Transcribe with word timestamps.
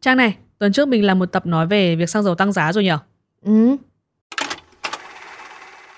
Trang 0.00 0.16
này, 0.16 0.36
tuần 0.58 0.72
trước 0.72 0.88
mình 0.88 1.04
làm 1.04 1.18
một 1.18 1.26
tập 1.26 1.46
nói 1.46 1.66
về 1.66 1.96
việc 1.96 2.10
xăng 2.10 2.22
dầu 2.22 2.34
tăng 2.34 2.52
giá 2.52 2.72
rồi 2.72 2.84
nhỉ? 2.84 2.90
Ừ. 3.42 3.76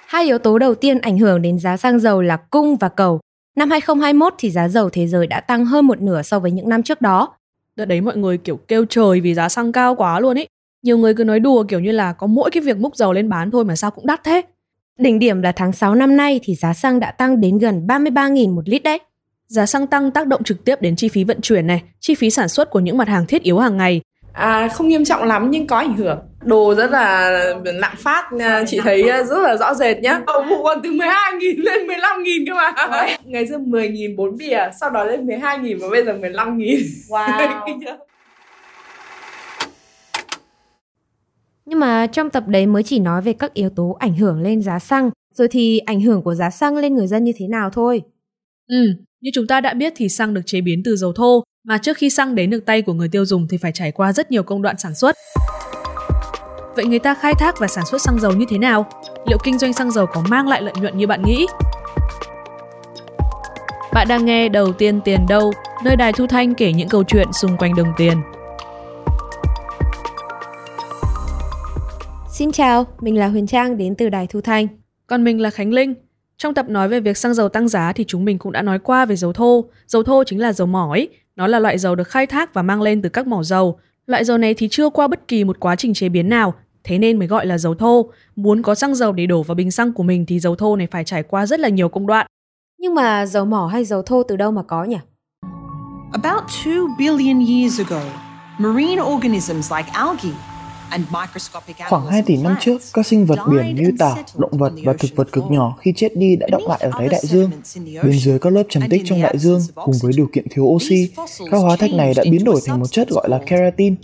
Hai 0.06 0.24
yếu 0.24 0.38
tố 0.38 0.58
đầu 0.58 0.74
tiên 0.74 0.98
ảnh 0.98 1.18
hưởng 1.18 1.42
đến 1.42 1.58
giá 1.58 1.76
xăng 1.76 2.00
dầu 2.00 2.22
là 2.22 2.36
cung 2.36 2.76
và 2.76 2.88
cầu. 2.88 3.20
Năm 3.56 3.70
2021 3.70 4.34
thì 4.38 4.50
giá 4.50 4.68
dầu 4.68 4.90
thế 4.90 5.06
giới 5.06 5.26
đã 5.26 5.40
tăng 5.40 5.64
hơn 5.64 5.86
một 5.86 6.00
nửa 6.00 6.22
so 6.22 6.38
với 6.38 6.50
những 6.50 6.68
năm 6.68 6.82
trước 6.82 7.00
đó. 7.00 7.36
Đợt 7.76 7.84
đấy 7.84 8.00
mọi 8.00 8.16
người 8.16 8.38
kiểu 8.38 8.56
kêu 8.56 8.84
trời 8.84 9.20
vì 9.20 9.34
giá 9.34 9.48
xăng 9.48 9.72
cao 9.72 9.94
quá 9.94 10.20
luôn 10.20 10.36
ý. 10.36 10.46
Nhiều 10.82 10.98
người 10.98 11.14
cứ 11.14 11.24
nói 11.24 11.40
đùa 11.40 11.64
kiểu 11.68 11.80
như 11.80 11.92
là 11.92 12.12
có 12.12 12.26
mỗi 12.26 12.50
cái 12.50 12.62
việc 12.62 12.78
múc 12.78 12.96
dầu 12.96 13.12
lên 13.12 13.28
bán 13.28 13.50
thôi 13.50 13.64
mà 13.64 13.76
sao 13.76 13.90
cũng 13.90 14.06
đắt 14.06 14.24
thế. 14.24 14.42
Đỉnh 14.98 15.18
điểm 15.18 15.42
là 15.42 15.52
tháng 15.52 15.72
6 15.72 15.94
năm 15.94 16.16
nay 16.16 16.40
thì 16.42 16.54
giá 16.54 16.74
xăng 16.74 17.00
đã 17.00 17.10
tăng 17.10 17.40
đến 17.40 17.58
gần 17.58 17.86
33.000 17.86 18.54
một 18.54 18.68
lít 18.68 18.82
đấy. 18.82 18.98
Giá 19.48 19.66
xăng 19.66 19.86
tăng 19.86 20.10
tác 20.10 20.26
động 20.26 20.44
trực 20.44 20.64
tiếp 20.64 20.82
đến 20.82 20.96
chi 20.96 21.08
phí 21.08 21.24
vận 21.24 21.40
chuyển 21.40 21.66
này, 21.66 21.82
chi 22.00 22.14
phí 22.14 22.30
sản 22.30 22.48
xuất 22.48 22.70
của 22.70 22.80
những 22.80 22.96
mặt 22.96 23.08
hàng 23.08 23.26
thiết 23.26 23.42
yếu 23.42 23.58
hàng 23.58 23.76
ngày. 23.76 24.00
À, 24.32 24.68
không 24.68 24.88
nghiêm 24.88 25.04
trọng 25.04 25.22
lắm 25.22 25.50
nhưng 25.50 25.66
có 25.66 25.76
ảnh 25.78 25.96
hưởng. 25.96 26.18
Đồ 26.42 26.74
rất 26.74 26.90
là 26.90 27.30
lạm 27.64 27.96
phát, 27.96 28.24
chị 28.66 28.80
thấy 28.80 29.02
rất 29.02 29.38
là 29.42 29.56
rõ 29.56 29.74
rệt 29.74 29.98
nhá. 30.00 30.20
Đậu 30.26 30.44
phụ 30.48 30.64
còn 30.64 30.82
từ 30.82 30.90
12.000 30.90 31.62
lên 31.62 31.86
15.000 31.86 32.46
cơ 32.46 32.54
mà. 32.54 33.06
Ngày 33.24 33.48
xưa 33.48 33.58
10.000 33.58 34.16
4 34.16 34.36
bìa, 34.36 34.70
sau 34.80 34.90
đó 34.90 35.04
lên 35.04 35.26
12.000 35.26 35.78
và 35.80 35.88
bây 35.90 36.04
giờ 36.04 36.12
15.000. 36.12 36.82
Wow. 37.08 37.96
Nhưng 41.64 41.80
mà 41.80 42.06
trong 42.06 42.30
tập 42.30 42.44
đấy 42.46 42.66
mới 42.66 42.82
chỉ 42.82 42.98
nói 42.98 43.22
về 43.22 43.32
các 43.32 43.54
yếu 43.54 43.70
tố 43.70 43.96
ảnh 44.00 44.14
hưởng 44.16 44.42
lên 44.42 44.62
giá 44.62 44.78
xăng, 44.78 45.10
rồi 45.34 45.48
thì 45.48 45.78
ảnh 45.78 46.00
hưởng 46.00 46.22
của 46.22 46.34
giá 46.34 46.50
xăng 46.50 46.76
lên 46.76 46.94
người 46.94 47.06
dân 47.06 47.24
như 47.24 47.32
thế 47.36 47.48
nào 47.48 47.70
thôi. 47.70 48.02
Ừ, 48.68 48.76
như 49.22 49.30
chúng 49.34 49.46
ta 49.46 49.60
đã 49.60 49.74
biết 49.74 49.92
thì 49.96 50.08
xăng 50.08 50.34
được 50.34 50.40
chế 50.46 50.60
biến 50.60 50.82
từ 50.84 50.96
dầu 50.96 51.12
thô, 51.12 51.44
mà 51.64 51.78
trước 51.78 51.96
khi 51.96 52.10
xăng 52.10 52.34
đến 52.34 52.50
được 52.50 52.66
tay 52.66 52.82
của 52.82 52.92
người 52.92 53.08
tiêu 53.08 53.24
dùng 53.24 53.46
thì 53.50 53.56
phải 53.56 53.72
trải 53.74 53.92
qua 53.92 54.12
rất 54.12 54.30
nhiều 54.30 54.42
công 54.42 54.62
đoạn 54.62 54.78
sản 54.78 54.94
xuất. 54.94 55.16
Vậy 56.76 56.84
người 56.84 56.98
ta 56.98 57.14
khai 57.14 57.34
thác 57.38 57.58
và 57.58 57.66
sản 57.66 57.84
xuất 57.86 58.02
xăng 58.02 58.20
dầu 58.20 58.32
như 58.32 58.44
thế 58.48 58.58
nào? 58.58 58.86
Liệu 59.28 59.38
kinh 59.44 59.58
doanh 59.58 59.72
xăng 59.72 59.90
dầu 59.90 60.06
có 60.06 60.22
mang 60.28 60.48
lại 60.48 60.62
lợi 60.62 60.74
nhuận 60.76 60.98
như 60.98 61.06
bạn 61.06 61.22
nghĩ? 61.22 61.46
Bạn 63.92 64.08
đang 64.08 64.24
nghe 64.24 64.48
Đầu 64.48 64.72
tiên 64.72 65.00
tiền 65.04 65.26
đâu, 65.28 65.52
nơi 65.84 65.96
đài 65.96 66.12
thu 66.12 66.26
thanh 66.26 66.54
kể 66.54 66.72
những 66.72 66.88
câu 66.88 67.04
chuyện 67.04 67.32
xung 67.32 67.56
quanh 67.56 67.74
đồng 67.76 67.92
tiền. 67.96 68.22
Xin 72.32 72.52
chào, 72.52 72.86
mình 73.00 73.18
là 73.18 73.28
Huyền 73.28 73.46
Trang 73.46 73.76
đến 73.76 73.94
từ 73.98 74.08
Đài 74.08 74.26
Thu 74.26 74.40
Thanh. 74.40 74.66
Còn 75.06 75.24
mình 75.24 75.40
là 75.40 75.50
Khánh 75.50 75.72
Linh. 75.72 75.94
Trong 76.42 76.54
tập 76.54 76.68
nói 76.68 76.88
về 76.88 77.00
việc 77.00 77.16
xăng 77.16 77.34
dầu 77.34 77.48
tăng 77.48 77.68
giá 77.68 77.92
thì 77.92 78.04
chúng 78.08 78.24
mình 78.24 78.38
cũng 78.38 78.52
đã 78.52 78.62
nói 78.62 78.78
qua 78.78 79.04
về 79.04 79.16
dầu 79.16 79.32
thô. 79.32 79.64
Dầu 79.86 80.02
thô 80.02 80.24
chính 80.24 80.40
là 80.40 80.52
dầu 80.52 80.66
mỏ 80.66 80.92
ấy. 80.92 81.08
Nó 81.36 81.46
là 81.46 81.58
loại 81.58 81.78
dầu 81.78 81.94
được 81.94 82.08
khai 82.08 82.26
thác 82.26 82.54
và 82.54 82.62
mang 82.62 82.82
lên 82.82 83.02
từ 83.02 83.08
các 83.08 83.26
mỏ 83.26 83.42
dầu. 83.42 83.78
Loại 84.06 84.24
dầu 84.24 84.38
này 84.38 84.54
thì 84.54 84.68
chưa 84.70 84.90
qua 84.90 85.08
bất 85.08 85.28
kỳ 85.28 85.44
một 85.44 85.60
quá 85.60 85.76
trình 85.76 85.94
chế 85.94 86.08
biến 86.08 86.28
nào, 86.28 86.54
thế 86.84 86.98
nên 86.98 87.18
mới 87.18 87.28
gọi 87.28 87.46
là 87.46 87.58
dầu 87.58 87.74
thô. 87.74 88.10
Muốn 88.36 88.62
có 88.62 88.74
xăng 88.74 88.94
dầu 88.94 89.12
để 89.12 89.26
đổ 89.26 89.42
vào 89.42 89.54
bình 89.54 89.70
xăng 89.70 89.92
của 89.92 90.02
mình 90.02 90.26
thì 90.26 90.40
dầu 90.40 90.56
thô 90.56 90.76
này 90.76 90.86
phải 90.86 91.04
trải 91.04 91.22
qua 91.22 91.46
rất 91.46 91.60
là 91.60 91.68
nhiều 91.68 91.88
công 91.88 92.06
đoạn. 92.06 92.26
Nhưng 92.80 92.94
mà 92.94 93.26
dầu 93.26 93.44
mỏ 93.44 93.66
hay 93.66 93.84
dầu 93.84 94.02
thô 94.02 94.22
từ 94.22 94.36
đâu 94.36 94.50
mà 94.50 94.62
có 94.62 94.84
nhỉ? 94.84 94.98
About 96.12 96.50
2 96.64 96.74
billion 96.98 97.46
years 97.46 97.80
ago, 97.80 98.02
marine 98.58 99.02
organisms 99.02 99.72
like 99.72 99.90
algae 99.92 100.51
Khoảng 101.88 102.06
2 102.06 102.22
tỷ 102.22 102.36
năm 102.36 102.56
trước, 102.60 102.80
các 102.92 103.06
sinh 103.06 103.26
vật 103.26 103.38
biển 103.50 103.74
như 103.74 103.90
tảo, 103.98 104.18
động 104.36 104.58
vật 104.58 104.72
và 104.84 104.92
thực 104.92 105.16
vật 105.16 105.32
cực 105.32 105.44
nhỏ 105.50 105.76
khi 105.80 105.92
chết 105.96 106.16
đi 106.16 106.36
đã 106.36 106.46
động 106.50 106.66
lại 106.68 106.78
ở 106.82 106.90
đáy 106.98 107.08
đại 107.08 107.20
dương. 107.22 107.50
Bên 108.02 108.18
dưới 108.18 108.38
các 108.38 108.52
lớp 108.52 108.62
trầm 108.68 108.82
tích 108.90 109.02
trong 109.04 109.22
đại 109.22 109.38
dương, 109.38 109.60
cùng 109.74 109.94
với 110.02 110.12
điều 110.16 110.28
kiện 110.32 110.48
thiếu 110.50 110.64
oxy, 110.64 111.08
các 111.50 111.58
hóa 111.58 111.76
thạch 111.76 111.92
này 111.92 112.14
đã 112.16 112.24
biến 112.30 112.44
đổi 112.44 112.60
thành 112.66 112.80
một 112.80 112.86
chất 112.90 113.08
gọi 113.08 113.28
là 113.28 113.40
keratin. 113.46 113.94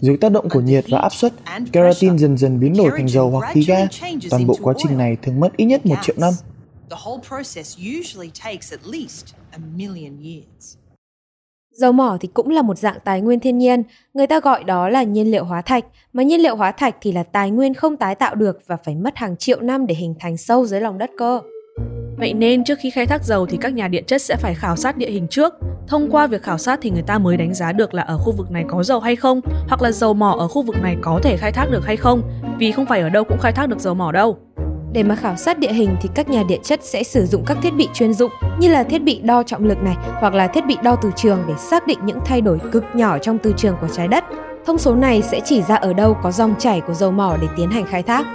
Dưới 0.00 0.16
tác 0.16 0.32
động 0.32 0.48
của 0.48 0.60
nhiệt 0.60 0.84
và 0.88 0.98
áp 0.98 1.14
suất, 1.14 1.32
keratin 1.72 2.18
dần 2.18 2.38
dần 2.38 2.60
biến 2.60 2.76
đổi 2.76 2.90
thành 2.96 3.08
dầu 3.08 3.30
hoặc 3.30 3.52
khí 3.52 3.64
ga. 3.68 3.86
Toàn 4.30 4.46
bộ 4.46 4.56
quá 4.62 4.74
trình 4.78 4.98
này 4.98 5.16
thường 5.22 5.40
mất 5.40 5.56
ít 5.56 5.64
nhất 5.64 5.86
một 5.86 5.96
triệu 6.02 6.16
năm. 6.18 6.34
Dầu 11.78 11.92
mỏ 11.92 12.16
thì 12.20 12.28
cũng 12.34 12.50
là 12.50 12.62
một 12.62 12.78
dạng 12.78 12.96
tài 13.04 13.20
nguyên 13.20 13.40
thiên 13.40 13.58
nhiên, 13.58 13.82
người 14.14 14.26
ta 14.26 14.40
gọi 14.40 14.64
đó 14.64 14.88
là 14.88 15.02
nhiên 15.02 15.30
liệu 15.30 15.44
hóa 15.44 15.62
thạch, 15.62 15.84
mà 16.12 16.22
nhiên 16.22 16.40
liệu 16.40 16.56
hóa 16.56 16.72
thạch 16.72 16.96
thì 17.00 17.12
là 17.12 17.22
tài 17.22 17.50
nguyên 17.50 17.74
không 17.74 17.96
tái 17.96 18.14
tạo 18.14 18.34
được 18.34 18.58
và 18.66 18.76
phải 18.84 18.94
mất 18.94 19.16
hàng 19.16 19.36
triệu 19.36 19.60
năm 19.60 19.86
để 19.86 19.94
hình 19.94 20.14
thành 20.20 20.36
sâu 20.36 20.66
dưới 20.66 20.80
lòng 20.80 20.98
đất 20.98 21.10
cơ. 21.18 21.40
Vậy 22.18 22.32
nên 22.32 22.64
trước 22.64 22.78
khi 22.80 22.90
khai 22.90 23.06
thác 23.06 23.24
dầu 23.24 23.46
thì 23.46 23.58
các 23.60 23.72
nhà 23.72 23.88
địa 23.88 24.02
chất 24.02 24.22
sẽ 24.22 24.36
phải 24.36 24.54
khảo 24.54 24.76
sát 24.76 24.96
địa 24.96 25.10
hình 25.10 25.26
trước. 25.30 25.54
Thông 25.88 26.10
qua 26.10 26.26
việc 26.26 26.42
khảo 26.42 26.58
sát 26.58 26.78
thì 26.82 26.90
người 26.90 27.02
ta 27.02 27.18
mới 27.18 27.36
đánh 27.36 27.54
giá 27.54 27.72
được 27.72 27.94
là 27.94 28.02
ở 28.02 28.18
khu 28.18 28.32
vực 28.32 28.50
này 28.50 28.64
có 28.68 28.82
dầu 28.82 29.00
hay 29.00 29.16
không, 29.16 29.40
hoặc 29.68 29.82
là 29.82 29.92
dầu 29.92 30.14
mỏ 30.14 30.36
ở 30.38 30.48
khu 30.48 30.62
vực 30.62 30.76
này 30.82 30.96
có 31.02 31.20
thể 31.22 31.36
khai 31.36 31.52
thác 31.52 31.70
được 31.70 31.86
hay 31.86 31.96
không, 31.96 32.22
vì 32.58 32.72
không 32.72 32.86
phải 32.86 33.00
ở 33.00 33.08
đâu 33.08 33.24
cũng 33.24 33.38
khai 33.40 33.52
thác 33.52 33.68
được 33.68 33.80
dầu 33.80 33.94
mỏ 33.94 34.12
đâu. 34.12 34.38
Để 34.92 35.02
mà 35.02 35.14
khảo 35.14 35.36
sát 35.36 35.58
địa 35.58 35.72
hình 35.72 35.96
thì 36.02 36.08
các 36.14 36.28
nhà 36.28 36.42
địa 36.48 36.58
chất 36.62 36.80
sẽ 36.84 37.02
sử 37.02 37.26
dụng 37.26 37.44
các 37.46 37.58
thiết 37.62 37.74
bị 37.74 37.88
chuyên 37.94 38.14
dụng 38.14 38.30
như 38.60 38.68
là 38.68 38.82
thiết 38.82 39.02
bị 39.02 39.20
đo 39.24 39.42
trọng 39.42 39.64
lực 39.64 39.82
này 39.82 39.96
hoặc 40.20 40.34
là 40.34 40.46
thiết 40.46 40.66
bị 40.66 40.76
đo 40.82 40.96
từ 41.02 41.10
trường 41.16 41.44
để 41.48 41.54
xác 41.58 41.86
định 41.86 41.98
những 42.04 42.18
thay 42.24 42.40
đổi 42.40 42.58
cực 42.72 42.84
nhỏ 42.94 43.18
trong 43.18 43.38
từ 43.38 43.52
trường 43.56 43.76
của 43.80 43.88
trái 43.88 44.08
đất. 44.08 44.24
Thông 44.66 44.78
số 44.78 44.94
này 44.94 45.22
sẽ 45.22 45.40
chỉ 45.44 45.62
ra 45.62 45.74
ở 45.74 45.92
đâu 45.92 46.16
có 46.22 46.30
dòng 46.30 46.54
chảy 46.58 46.80
của 46.80 46.94
dầu 46.94 47.10
mỏ 47.10 47.36
để 47.42 47.48
tiến 47.56 47.70
hành 47.70 47.86
khai 47.86 48.02
thác. 48.02 48.26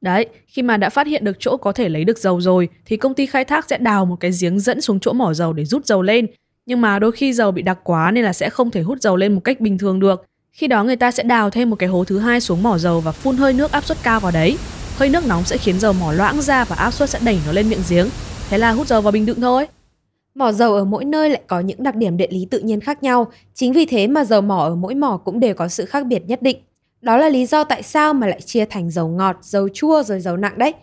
Đấy, 0.00 0.26
khi 0.46 0.62
mà 0.62 0.76
đã 0.76 0.90
phát 0.90 1.06
hiện 1.06 1.24
được 1.24 1.36
chỗ 1.38 1.56
có 1.56 1.72
thể 1.72 1.88
lấy 1.88 2.04
được 2.04 2.18
dầu 2.18 2.40
rồi 2.40 2.68
thì 2.86 2.96
công 2.96 3.14
ty 3.14 3.26
khai 3.26 3.44
thác 3.44 3.68
sẽ 3.68 3.78
đào 3.78 4.04
một 4.04 4.16
cái 4.20 4.30
giếng 4.40 4.60
dẫn 4.60 4.80
xuống 4.80 5.00
chỗ 5.00 5.12
mỏ 5.12 5.32
dầu 5.32 5.52
để 5.52 5.64
rút 5.64 5.86
dầu 5.86 6.02
lên. 6.02 6.26
Nhưng 6.66 6.80
mà 6.80 6.98
đôi 6.98 7.12
khi 7.12 7.32
dầu 7.32 7.50
bị 7.50 7.62
đặc 7.62 7.78
quá 7.84 8.10
nên 8.10 8.24
là 8.24 8.32
sẽ 8.32 8.50
không 8.50 8.70
thể 8.70 8.82
hút 8.82 8.98
dầu 9.00 9.16
lên 9.16 9.34
một 9.34 9.40
cách 9.44 9.60
bình 9.60 9.78
thường 9.78 10.00
được. 10.00 10.24
Khi 10.52 10.66
đó 10.66 10.84
người 10.84 10.96
ta 10.96 11.10
sẽ 11.10 11.22
đào 11.22 11.50
thêm 11.50 11.70
một 11.70 11.76
cái 11.76 11.88
hố 11.88 12.04
thứ 12.04 12.18
hai 12.18 12.40
xuống 12.40 12.62
mỏ 12.62 12.78
dầu 12.78 13.00
và 13.00 13.12
phun 13.12 13.36
hơi 13.36 13.52
nước 13.52 13.72
áp 13.72 13.84
suất 13.84 13.98
cao 14.02 14.20
vào 14.20 14.32
đấy 14.32 14.56
hơi 14.96 15.08
nước 15.08 15.26
nóng 15.26 15.44
sẽ 15.44 15.56
khiến 15.56 15.80
dầu 15.80 15.92
mỏ 15.92 16.12
loãng 16.12 16.42
ra 16.42 16.64
và 16.64 16.76
áp 16.76 16.90
suất 16.90 17.10
sẽ 17.10 17.18
đẩy 17.24 17.38
nó 17.46 17.52
lên 17.52 17.68
miệng 17.68 17.82
giếng. 17.88 18.08
Thế 18.50 18.58
là 18.58 18.72
hút 18.72 18.86
dầu 18.86 19.00
vào 19.00 19.12
bình 19.12 19.26
đựng 19.26 19.40
thôi. 19.40 19.66
Mỏ 20.34 20.52
dầu 20.52 20.74
ở 20.74 20.84
mỗi 20.84 21.04
nơi 21.04 21.30
lại 21.30 21.42
có 21.46 21.60
những 21.60 21.82
đặc 21.82 21.96
điểm 21.96 22.16
địa 22.16 22.28
lý 22.30 22.46
tự 22.50 22.58
nhiên 22.58 22.80
khác 22.80 23.02
nhau, 23.02 23.26
chính 23.54 23.72
vì 23.72 23.86
thế 23.86 24.06
mà 24.06 24.24
dầu 24.24 24.40
mỏ 24.40 24.64
ở 24.64 24.74
mỗi 24.74 24.94
mỏ 24.94 25.20
cũng 25.24 25.40
đều 25.40 25.54
có 25.54 25.68
sự 25.68 25.84
khác 25.84 26.06
biệt 26.06 26.22
nhất 26.26 26.42
định. 26.42 26.58
Đó 27.00 27.16
là 27.16 27.28
lý 27.28 27.46
do 27.46 27.64
tại 27.64 27.82
sao 27.82 28.14
mà 28.14 28.26
lại 28.26 28.40
chia 28.40 28.64
thành 28.64 28.90
dầu 28.90 29.08
ngọt, 29.08 29.36
dầu 29.42 29.68
chua 29.74 30.02
rồi 30.02 30.20
dầu 30.20 30.36
nặng 30.36 30.58
đấy. 30.58 30.74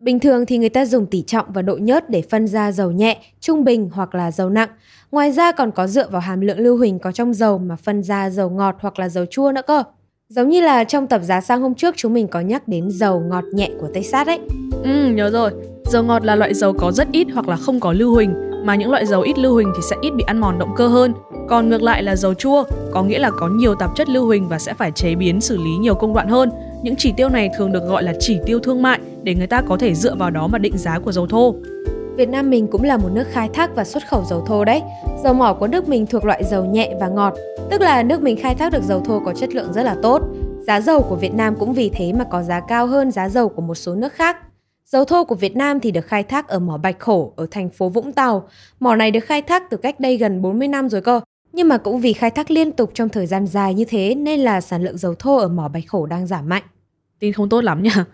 Bình 0.00 0.20
thường 0.20 0.46
thì 0.46 0.58
người 0.58 0.68
ta 0.68 0.86
dùng 0.86 1.06
tỷ 1.06 1.22
trọng 1.22 1.46
và 1.52 1.62
độ 1.62 1.76
nhớt 1.76 2.10
để 2.10 2.22
phân 2.30 2.46
ra 2.46 2.72
dầu 2.72 2.90
nhẹ, 2.90 3.18
trung 3.40 3.64
bình 3.64 3.90
hoặc 3.92 4.14
là 4.14 4.30
dầu 4.30 4.50
nặng. 4.50 4.68
Ngoài 5.10 5.32
ra 5.32 5.52
còn 5.52 5.70
có 5.72 5.86
dựa 5.86 6.08
vào 6.08 6.20
hàm 6.20 6.40
lượng 6.40 6.58
lưu 6.58 6.76
huỳnh 6.76 6.98
có 6.98 7.12
trong 7.12 7.34
dầu 7.34 7.58
mà 7.58 7.76
phân 7.76 8.02
ra 8.02 8.30
dầu 8.30 8.50
ngọt 8.50 8.76
hoặc 8.80 8.98
là 8.98 9.08
dầu 9.08 9.26
chua 9.26 9.52
nữa 9.52 9.62
cơ. 9.66 9.82
Giống 10.30 10.48
như 10.48 10.60
là 10.60 10.84
trong 10.84 11.06
tập 11.06 11.20
giá 11.22 11.40
xăng 11.40 11.62
hôm 11.62 11.74
trước 11.74 11.94
chúng 11.96 12.14
mình 12.14 12.28
có 12.28 12.40
nhắc 12.40 12.68
đến 12.68 12.90
dầu 12.90 13.20
ngọt 13.20 13.44
nhẹ 13.52 13.70
của 13.80 13.88
Tây 13.94 14.02
Sát 14.02 14.26
ấy. 14.26 14.38
Ừ, 14.84 15.10
nhớ 15.14 15.30
rồi. 15.30 15.50
Dầu 15.84 16.02
ngọt 16.02 16.24
là 16.24 16.36
loại 16.36 16.54
dầu 16.54 16.72
có 16.72 16.92
rất 16.92 17.08
ít 17.12 17.26
hoặc 17.34 17.48
là 17.48 17.56
không 17.56 17.80
có 17.80 17.92
lưu 17.92 18.14
huỳnh, 18.14 18.34
mà 18.64 18.74
những 18.74 18.90
loại 18.90 19.06
dầu 19.06 19.20
ít 19.20 19.38
lưu 19.38 19.54
huỳnh 19.54 19.72
thì 19.76 19.82
sẽ 19.90 19.96
ít 20.00 20.10
bị 20.10 20.24
ăn 20.26 20.38
mòn 20.38 20.58
động 20.58 20.74
cơ 20.76 20.88
hơn. 20.88 21.12
Còn 21.48 21.68
ngược 21.68 21.82
lại 21.82 22.02
là 22.02 22.16
dầu 22.16 22.34
chua, 22.34 22.64
có 22.92 23.02
nghĩa 23.02 23.18
là 23.18 23.30
có 23.30 23.48
nhiều 23.48 23.74
tạp 23.74 23.96
chất 23.96 24.08
lưu 24.08 24.26
huỳnh 24.26 24.48
và 24.48 24.58
sẽ 24.58 24.74
phải 24.74 24.90
chế 24.90 25.14
biến 25.14 25.40
xử 25.40 25.56
lý 25.56 25.70
nhiều 25.80 25.94
công 25.94 26.14
đoạn 26.14 26.28
hơn. 26.28 26.50
Những 26.82 26.96
chỉ 26.96 27.12
tiêu 27.16 27.28
này 27.28 27.50
thường 27.58 27.72
được 27.72 27.82
gọi 27.88 28.02
là 28.02 28.12
chỉ 28.20 28.38
tiêu 28.46 28.58
thương 28.58 28.82
mại 28.82 29.00
để 29.22 29.34
người 29.34 29.46
ta 29.46 29.62
có 29.68 29.76
thể 29.76 29.94
dựa 29.94 30.14
vào 30.14 30.30
đó 30.30 30.46
mà 30.46 30.58
định 30.58 30.78
giá 30.78 30.98
của 30.98 31.12
dầu 31.12 31.26
thô. 31.26 31.54
Việt 32.18 32.28
Nam 32.28 32.50
mình 32.50 32.66
cũng 32.66 32.82
là 32.82 32.96
một 32.96 33.08
nước 33.12 33.24
khai 33.30 33.48
thác 33.54 33.70
và 33.74 33.84
xuất 33.84 34.08
khẩu 34.08 34.24
dầu 34.24 34.44
thô 34.46 34.64
đấy. 34.64 34.82
Dầu 35.24 35.34
mỏ 35.34 35.56
của 35.60 35.66
nước 35.66 35.88
mình 35.88 36.06
thuộc 36.06 36.24
loại 36.24 36.44
dầu 36.44 36.64
nhẹ 36.64 36.94
và 37.00 37.08
ngọt, 37.08 37.34
tức 37.70 37.80
là 37.80 38.02
nước 38.02 38.22
mình 38.22 38.36
khai 38.40 38.54
thác 38.54 38.72
được 38.72 38.82
dầu 38.82 39.00
thô 39.00 39.20
có 39.24 39.32
chất 39.32 39.54
lượng 39.54 39.72
rất 39.72 39.82
là 39.82 39.96
tốt. 40.02 40.22
Giá 40.66 40.80
dầu 40.80 41.02
của 41.08 41.16
Việt 41.16 41.34
Nam 41.34 41.54
cũng 41.58 41.72
vì 41.72 41.90
thế 41.94 42.12
mà 42.12 42.24
có 42.24 42.42
giá 42.42 42.60
cao 42.60 42.86
hơn 42.86 43.10
giá 43.10 43.28
dầu 43.28 43.48
của 43.48 43.62
một 43.62 43.74
số 43.74 43.94
nước 43.94 44.12
khác. 44.12 44.36
Dầu 44.86 45.04
thô 45.04 45.24
của 45.24 45.34
Việt 45.34 45.56
Nam 45.56 45.80
thì 45.80 45.90
được 45.90 46.06
khai 46.06 46.22
thác 46.22 46.48
ở 46.48 46.58
mỏ 46.58 46.76
Bạch 46.76 46.98
Khổ 46.98 47.32
ở 47.36 47.46
thành 47.50 47.70
phố 47.70 47.88
Vũng 47.88 48.12
Tàu. 48.12 48.48
Mỏ 48.80 48.96
này 48.96 49.10
được 49.10 49.24
khai 49.24 49.42
thác 49.42 49.70
từ 49.70 49.76
cách 49.76 50.00
đây 50.00 50.16
gần 50.16 50.42
40 50.42 50.68
năm 50.68 50.88
rồi 50.88 51.00
cơ. 51.00 51.20
Nhưng 51.52 51.68
mà 51.68 51.78
cũng 51.78 52.00
vì 52.00 52.12
khai 52.12 52.30
thác 52.30 52.50
liên 52.50 52.72
tục 52.72 52.90
trong 52.94 53.08
thời 53.08 53.26
gian 53.26 53.46
dài 53.46 53.74
như 53.74 53.84
thế 53.84 54.14
nên 54.14 54.40
là 54.40 54.60
sản 54.60 54.84
lượng 54.84 54.98
dầu 54.98 55.14
thô 55.18 55.36
ở 55.36 55.48
mỏ 55.48 55.68
Bạch 55.68 55.84
Khổ 55.88 56.06
đang 56.06 56.26
giảm 56.26 56.48
mạnh. 56.48 56.62
Tin 57.18 57.32
không 57.32 57.48
tốt 57.48 57.64
lắm 57.64 57.82
nha. 57.82 58.04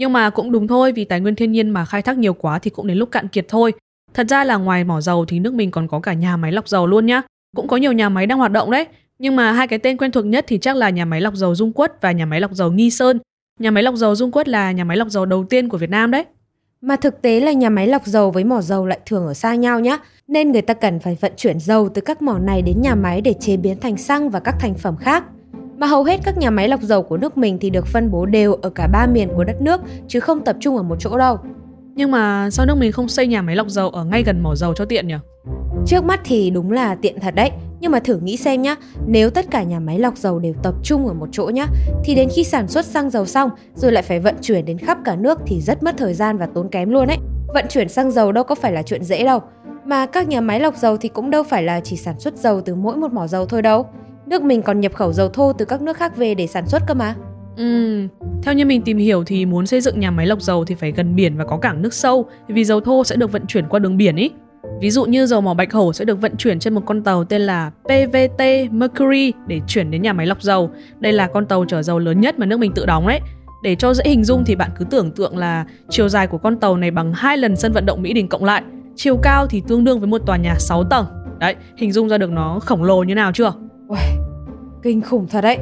Nhưng 0.00 0.12
mà 0.12 0.30
cũng 0.30 0.52
đúng 0.52 0.68
thôi 0.68 0.92
vì 0.92 1.04
tài 1.04 1.20
nguyên 1.20 1.34
thiên 1.34 1.52
nhiên 1.52 1.70
mà 1.70 1.84
khai 1.84 2.02
thác 2.02 2.18
nhiều 2.18 2.34
quá 2.34 2.58
thì 2.58 2.70
cũng 2.70 2.86
đến 2.86 2.98
lúc 2.98 3.10
cạn 3.10 3.28
kiệt 3.28 3.46
thôi. 3.48 3.72
Thật 4.14 4.26
ra 4.28 4.44
là 4.44 4.56
ngoài 4.56 4.84
mỏ 4.84 5.00
dầu 5.00 5.24
thì 5.24 5.38
nước 5.38 5.54
mình 5.54 5.70
còn 5.70 5.88
có 5.88 6.00
cả 6.00 6.12
nhà 6.12 6.36
máy 6.36 6.52
lọc 6.52 6.68
dầu 6.68 6.86
luôn 6.86 7.06
nhá. 7.06 7.22
Cũng 7.56 7.68
có 7.68 7.76
nhiều 7.76 7.92
nhà 7.92 8.08
máy 8.08 8.26
đang 8.26 8.38
hoạt 8.38 8.52
động 8.52 8.70
đấy. 8.70 8.86
Nhưng 9.18 9.36
mà 9.36 9.52
hai 9.52 9.66
cái 9.66 9.78
tên 9.78 9.96
quen 9.96 10.10
thuộc 10.10 10.24
nhất 10.24 10.44
thì 10.48 10.58
chắc 10.58 10.76
là 10.76 10.90
nhà 10.90 11.04
máy 11.04 11.20
lọc 11.20 11.34
dầu 11.34 11.54
Dung 11.54 11.72
Quất 11.72 12.00
và 12.00 12.12
nhà 12.12 12.26
máy 12.26 12.40
lọc 12.40 12.52
dầu 12.52 12.72
Nghi 12.72 12.90
Sơn. 12.90 13.18
Nhà 13.58 13.70
máy 13.70 13.82
lọc 13.82 13.94
dầu 13.94 14.14
Dung 14.14 14.30
Quất 14.30 14.48
là 14.48 14.72
nhà 14.72 14.84
máy 14.84 14.96
lọc 14.96 15.08
dầu 15.08 15.26
đầu 15.26 15.44
tiên 15.44 15.68
của 15.68 15.78
Việt 15.78 15.90
Nam 15.90 16.10
đấy. 16.10 16.24
Mà 16.80 16.96
thực 16.96 17.22
tế 17.22 17.40
là 17.40 17.52
nhà 17.52 17.70
máy 17.70 17.86
lọc 17.86 18.06
dầu 18.06 18.30
với 18.30 18.44
mỏ 18.44 18.60
dầu 18.60 18.86
lại 18.86 19.00
thường 19.06 19.26
ở 19.26 19.34
xa 19.34 19.54
nhau 19.54 19.80
nhá, 19.80 19.98
nên 20.28 20.52
người 20.52 20.62
ta 20.62 20.74
cần 20.74 21.00
phải 21.00 21.16
vận 21.20 21.32
chuyển 21.36 21.60
dầu 21.60 21.88
từ 21.88 22.00
các 22.00 22.22
mỏ 22.22 22.38
này 22.38 22.62
đến 22.62 22.82
nhà 22.82 22.94
máy 22.94 23.20
để 23.20 23.34
chế 23.40 23.56
biến 23.56 23.80
thành 23.80 23.96
xăng 23.96 24.30
và 24.30 24.40
các 24.40 24.54
thành 24.60 24.74
phẩm 24.74 24.96
khác. 24.96 25.24
Mà 25.80 25.86
hầu 25.86 26.04
hết 26.04 26.20
các 26.24 26.38
nhà 26.38 26.50
máy 26.50 26.68
lọc 26.68 26.82
dầu 26.82 27.02
của 27.02 27.16
nước 27.16 27.38
mình 27.38 27.58
thì 27.60 27.70
được 27.70 27.86
phân 27.86 28.10
bố 28.10 28.26
đều 28.26 28.54
ở 28.54 28.70
cả 28.70 28.86
ba 28.86 29.06
miền 29.06 29.28
của 29.36 29.44
đất 29.44 29.60
nước 29.60 29.80
chứ 30.08 30.20
không 30.20 30.44
tập 30.44 30.56
trung 30.60 30.76
ở 30.76 30.82
một 30.82 30.96
chỗ 30.98 31.18
đâu. 31.18 31.38
Nhưng 31.94 32.10
mà 32.10 32.50
sao 32.50 32.66
nước 32.66 32.74
mình 32.78 32.92
không 32.92 33.08
xây 33.08 33.26
nhà 33.26 33.42
máy 33.42 33.56
lọc 33.56 33.68
dầu 33.68 33.88
ở 33.88 34.04
ngay 34.04 34.22
gần 34.22 34.42
mỏ 34.42 34.54
dầu 34.54 34.74
cho 34.74 34.84
tiện 34.84 35.08
nhỉ? 35.08 35.14
Trước 35.86 36.04
mắt 36.04 36.20
thì 36.24 36.50
đúng 36.50 36.72
là 36.72 36.94
tiện 36.94 37.20
thật 37.20 37.34
đấy, 37.34 37.50
Nhưng 37.80 37.92
mà 37.92 38.00
thử 38.00 38.18
nghĩ 38.18 38.36
xem 38.36 38.62
nhá, 38.62 38.76
nếu 39.06 39.30
tất 39.30 39.50
cả 39.50 39.62
nhà 39.62 39.80
máy 39.80 39.98
lọc 39.98 40.16
dầu 40.16 40.38
đều 40.38 40.54
tập 40.62 40.74
trung 40.82 41.06
ở 41.06 41.12
một 41.12 41.28
chỗ 41.32 41.44
nhá, 41.44 41.66
thì 42.04 42.14
đến 42.14 42.28
khi 42.34 42.44
sản 42.44 42.68
xuất 42.68 42.84
xăng 42.84 43.10
dầu 43.10 43.26
xong 43.26 43.50
rồi 43.74 43.92
lại 43.92 44.02
phải 44.02 44.20
vận 44.20 44.34
chuyển 44.42 44.64
đến 44.64 44.78
khắp 44.78 44.98
cả 45.04 45.16
nước 45.16 45.38
thì 45.46 45.60
rất 45.60 45.82
mất 45.82 45.94
thời 45.98 46.14
gian 46.14 46.38
và 46.38 46.46
tốn 46.46 46.68
kém 46.68 46.90
luôn 46.90 47.08
ấy. 47.08 47.18
Vận 47.54 47.64
chuyển 47.68 47.88
xăng 47.88 48.10
dầu 48.10 48.32
đâu 48.32 48.44
có 48.44 48.54
phải 48.54 48.72
là 48.72 48.82
chuyện 48.82 49.04
dễ 49.04 49.24
đâu. 49.24 49.40
Mà 49.84 50.06
các 50.06 50.28
nhà 50.28 50.40
máy 50.40 50.60
lọc 50.60 50.76
dầu 50.76 50.96
thì 50.96 51.08
cũng 51.08 51.30
đâu 51.30 51.42
phải 51.42 51.62
là 51.62 51.80
chỉ 51.80 51.96
sản 51.96 52.20
xuất 52.20 52.36
dầu 52.36 52.60
từ 52.60 52.74
mỗi 52.74 52.96
một 52.96 53.12
mỏ 53.12 53.26
dầu 53.26 53.46
thôi 53.46 53.62
đâu. 53.62 53.86
Nước 54.30 54.42
mình 54.42 54.62
còn 54.62 54.80
nhập 54.80 54.94
khẩu 54.94 55.12
dầu 55.12 55.28
thô 55.28 55.52
từ 55.52 55.64
các 55.64 55.82
nước 55.82 55.96
khác 55.96 56.16
về 56.16 56.34
để 56.34 56.46
sản 56.46 56.66
xuất 56.66 56.82
cơ 56.86 56.94
mà. 56.94 57.14
Ừ, 57.56 58.06
theo 58.42 58.54
như 58.54 58.66
mình 58.66 58.82
tìm 58.82 58.98
hiểu 58.98 59.24
thì 59.24 59.46
muốn 59.46 59.66
xây 59.66 59.80
dựng 59.80 60.00
nhà 60.00 60.10
máy 60.10 60.26
lọc 60.26 60.40
dầu 60.40 60.64
thì 60.64 60.74
phải 60.74 60.92
gần 60.92 61.16
biển 61.16 61.36
và 61.36 61.44
có 61.44 61.56
cảng 61.56 61.82
nước 61.82 61.94
sâu 61.94 62.28
vì 62.48 62.64
dầu 62.64 62.80
thô 62.80 63.04
sẽ 63.04 63.16
được 63.16 63.32
vận 63.32 63.46
chuyển 63.46 63.68
qua 63.68 63.78
đường 63.78 63.96
biển 63.96 64.16
ý. 64.16 64.30
Ví 64.80 64.90
dụ 64.90 65.04
như 65.04 65.26
dầu 65.26 65.40
mỏ 65.40 65.54
Bạch 65.54 65.72
Hổ 65.72 65.92
sẽ 65.92 66.04
được 66.04 66.20
vận 66.20 66.36
chuyển 66.36 66.58
trên 66.58 66.74
một 66.74 66.82
con 66.86 67.02
tàu 67.02 67.24
tên 67.24 67.40
là 67.40 67.70
PVT 67.84 68.42
Mercury 68.70 69.32
để 69.46 69.60
chuyển 69.66 69.90
đến 69.90 70.02
nhà 70.02 70.12
máy 70.12 70.26
lọc 70.26 70.42
dầu. 70.42 70.70
Đây 70.98 71.12
là 71.12 71.26
con 71.26 71.46
tàu 71.46 71.64
chở 71.68 71.82
dầu 71.82 71.98
lớn 71.98 72.20
nhất 72.20 72.38
mà 72.38 72.46
nước 72.46 72.58
mình 72.58 72.72
tự 72.74 72.86
đóng 72.86 73.06
đấy. 73.06 73.20
Để 73.62 73.74
cho 73.74 73.94
dễ 73.94 74.04
hình 74.06 74.24
dung 74.24 74.44
thì 74.46 74.56
bạn 74.56 74.70
cứ 74.78 74.84
tưởng 74.90 75.10
tượng 75.10 75.36
là 75.38 75.64
chiều 75.88 76.08
dài 76.08 76.26
của 76.26 76.38
con 76.38 76.56
tàu 76.56 76.76
này 76.76 76.90
bằng 76.90 77.12
hai 77.12 77.36
lần 77.36 77.56
sân 77.56 77.72
vận 77.72 77.86
động 77.86 78.02
Mỹ 78.02 78.12
Đình 78.12 78.28
cộng 78.28 78.44
lại. 78.44 78.62
Chiều 78.96 79.16
cao 79.16 79.46
thì 79.46 79.62
tương 79.68 79.84
đương 79.84 80.00
với 80.00 80.08
một 80.08 80.22
tòa 80.26 80.36
nhà 80.36 80.54
6 80.58 80.84
tầng. 80.84 81.06
Đấy, 81.38 81.54
hình 81.76 81.92
dung 81.92 82.08
ra 82.08 82.18
được 82.18 82.30
nó 82.30 82.58
khổng 82.58 82.84
lồ 82.84 83.02
như 83.02 83.14
nào 83.14 83.32
chưa? 83.32 83.52
Uầy, 83.90 84.18
kinh 84.82 85.02
khủng 85.02 85.26
thật 85.26 85.40
đấy. 85.40 85.58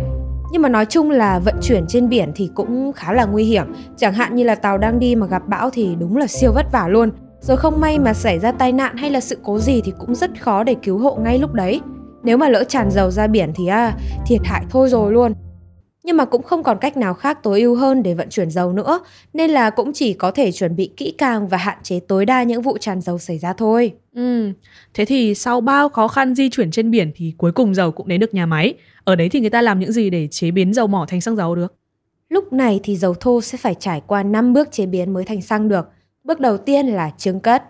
Nhưng 0.52 0.62
mà 0.62 0.69
nói 0.69 0.86
chung 0.86 1.10
là 1.10 1.38
vận 1.38 1.54
chuyển 1.62 1.84
trên 1.88 2.08
biển 2.08 2.32
thì 2.34 2.50
cũng 2.54 2.92
khá 2.92 3.12
là 3.12 3.25
nguy 3.25 3.44
hiểm. 3.44 3.72
Chẳng 3.96 4.12
hạn 4.12 4.34
như 4.34 4.44
là 4.44 4.54
tàu 4.54 4.78
đang 4.78 4.98
đi 4.98 5.14
mà 5.14 5.26
gặp 5.26 5.42
bão 5.48 5.70
thì 5.70 5.96
đúng 6.00 6.16
là 6.16 6.26
siêu 6.26 6.52
vất 6.52 6.66
vả 6.72 6.88
luôn. 6.88 7.10
Rồi 7.40 7.56
không 7.56 7.80
may 7.80 7.98
mà 7.98 8.12
xảy 8.14 8.38
ra 8.38 8.52
tai 8.52 8.72
nạn 8.72 8.96
hay 8.96 9.10
là 9.10 9.20
sự 9.20 9.38
cố 9.42 9.58
gì 9.58 9.80
thì 9.84 9.92
cũng 9.98 10.14
rất 10.14 10.42
khó 10.42 10.64
để 10.64 10.76
cứu 10.82 10.98
hộ 10.98 11.14
ngay 11.14 11.38
lúc 11.38 11.52
đấy. 11.52 11.80
Nếu 12.22 12.36
mà 12.36 12.48
lỡ 12.48 12.64
tràn 12.64 12.90
dầu 12.90 13.10
ra 13.10 13.26
biển 13.26 13.52
thì 13.54 13.66
à, 13.66 13.96
thiệt 14.26 14.40
hại 14.44 14.64
thôi 14.70 14.88
rồi 14.88 15.12
luôn. 15.12 15.34
Nhưng 16.08 16.16
mà 16.16 16.25
cũng 16.25 16.43
không 16.43 16.62
còn 16.62 16.78
cách 16.81 16.96
nào 16.96 17.14
khác 17.14 17.38
tối 17.43 17.60
ưu 17.60 17.76
hơn 17.76 18.02
để 18.02 18.14
vận 18.14 18.28
chuyển 18.28 18.50
dầu 18.50 18.72
nữa, 18.72 19.00
nên 19.32 19.50
là 19.50 19.70
cũng 19.70 19.93
chỉ 19.93 20.12
có 20.12 20.31
thể 20.31 20.52
chuẩn 20.52 20.76
bị 20.76 20.90
kỹ 20.96 21.14
càng 21.19 21.49
và 21.49 21.56
hạn 21.56 21.78
chế 21.82 22.00
tối 22.00 22.26
đa 22.26 22.43
những 22.43 22.62
vụ 22.62 22.78
tràn 22.78 23.00
dầu 23.00 23.19
xảy 23.19 23.38
ra 23.38 23.52
thôi. 23.52 23.93
Ừ, 24.14 24.52
thế 24.94 25.05
thì 25.05 25.34
sau 25.34 25.60
bao 25.60 25.88
khó 25.88 26.08
khăn 26.08 26.34
di 26.34 26.50
chuyển 26.50 26.70
trên 26.70 26.90
biển 26.90 27.12
thì 27.14 27.34
cuối 27.38 27.52
cùng 27.52 27.75
dầu 27.75 27.93
cũng 27.93 28.08
đến 28.08 28.20
được 28.20 28.34
nhà 28.34 28.46
máy. 28.46 28.75
Ở 29.05 29.16
đấy 29.16 29.28
thì 29.28 29.40
người 29.40 29.50
ta 29.50 29.62
làm 29.62 29.81
những 29.81 29.93
gì 29.93 30.10
để 30.10 30.28
chế 30.31 30.50
biến 30.50 30.75
dầu 30.75 30.87
mỏ 30.87 31.06
thành 31.08 31.20
xăng 31.20 31.37
dầu 31.37 31.55
được? 31.55 31.75
Lúc 32.28 32.52
này 32.52 32.81
thì 32.82 32.96
dầu 32.96 33.14
thô 33.14 33.40
sẽ 33.40 33.58
phải 33.58 33.75
trải 33.75 34.02
qua 34.06 34.22
5 34.22 34.52
bước 34.52 34.72
chế 34.72 34.87
biến 34.87 35.12
mới 35.12 35.25
thành 35.25 35.43
xăng 35.43 35.69
được. 35.69 35.88
Bước 36.25 36.40
đầu 36.40 36.58
tiên 36.58 36.87
là 36.87 37.11
trứng 37.19 37.40
cất. 37.40 37.62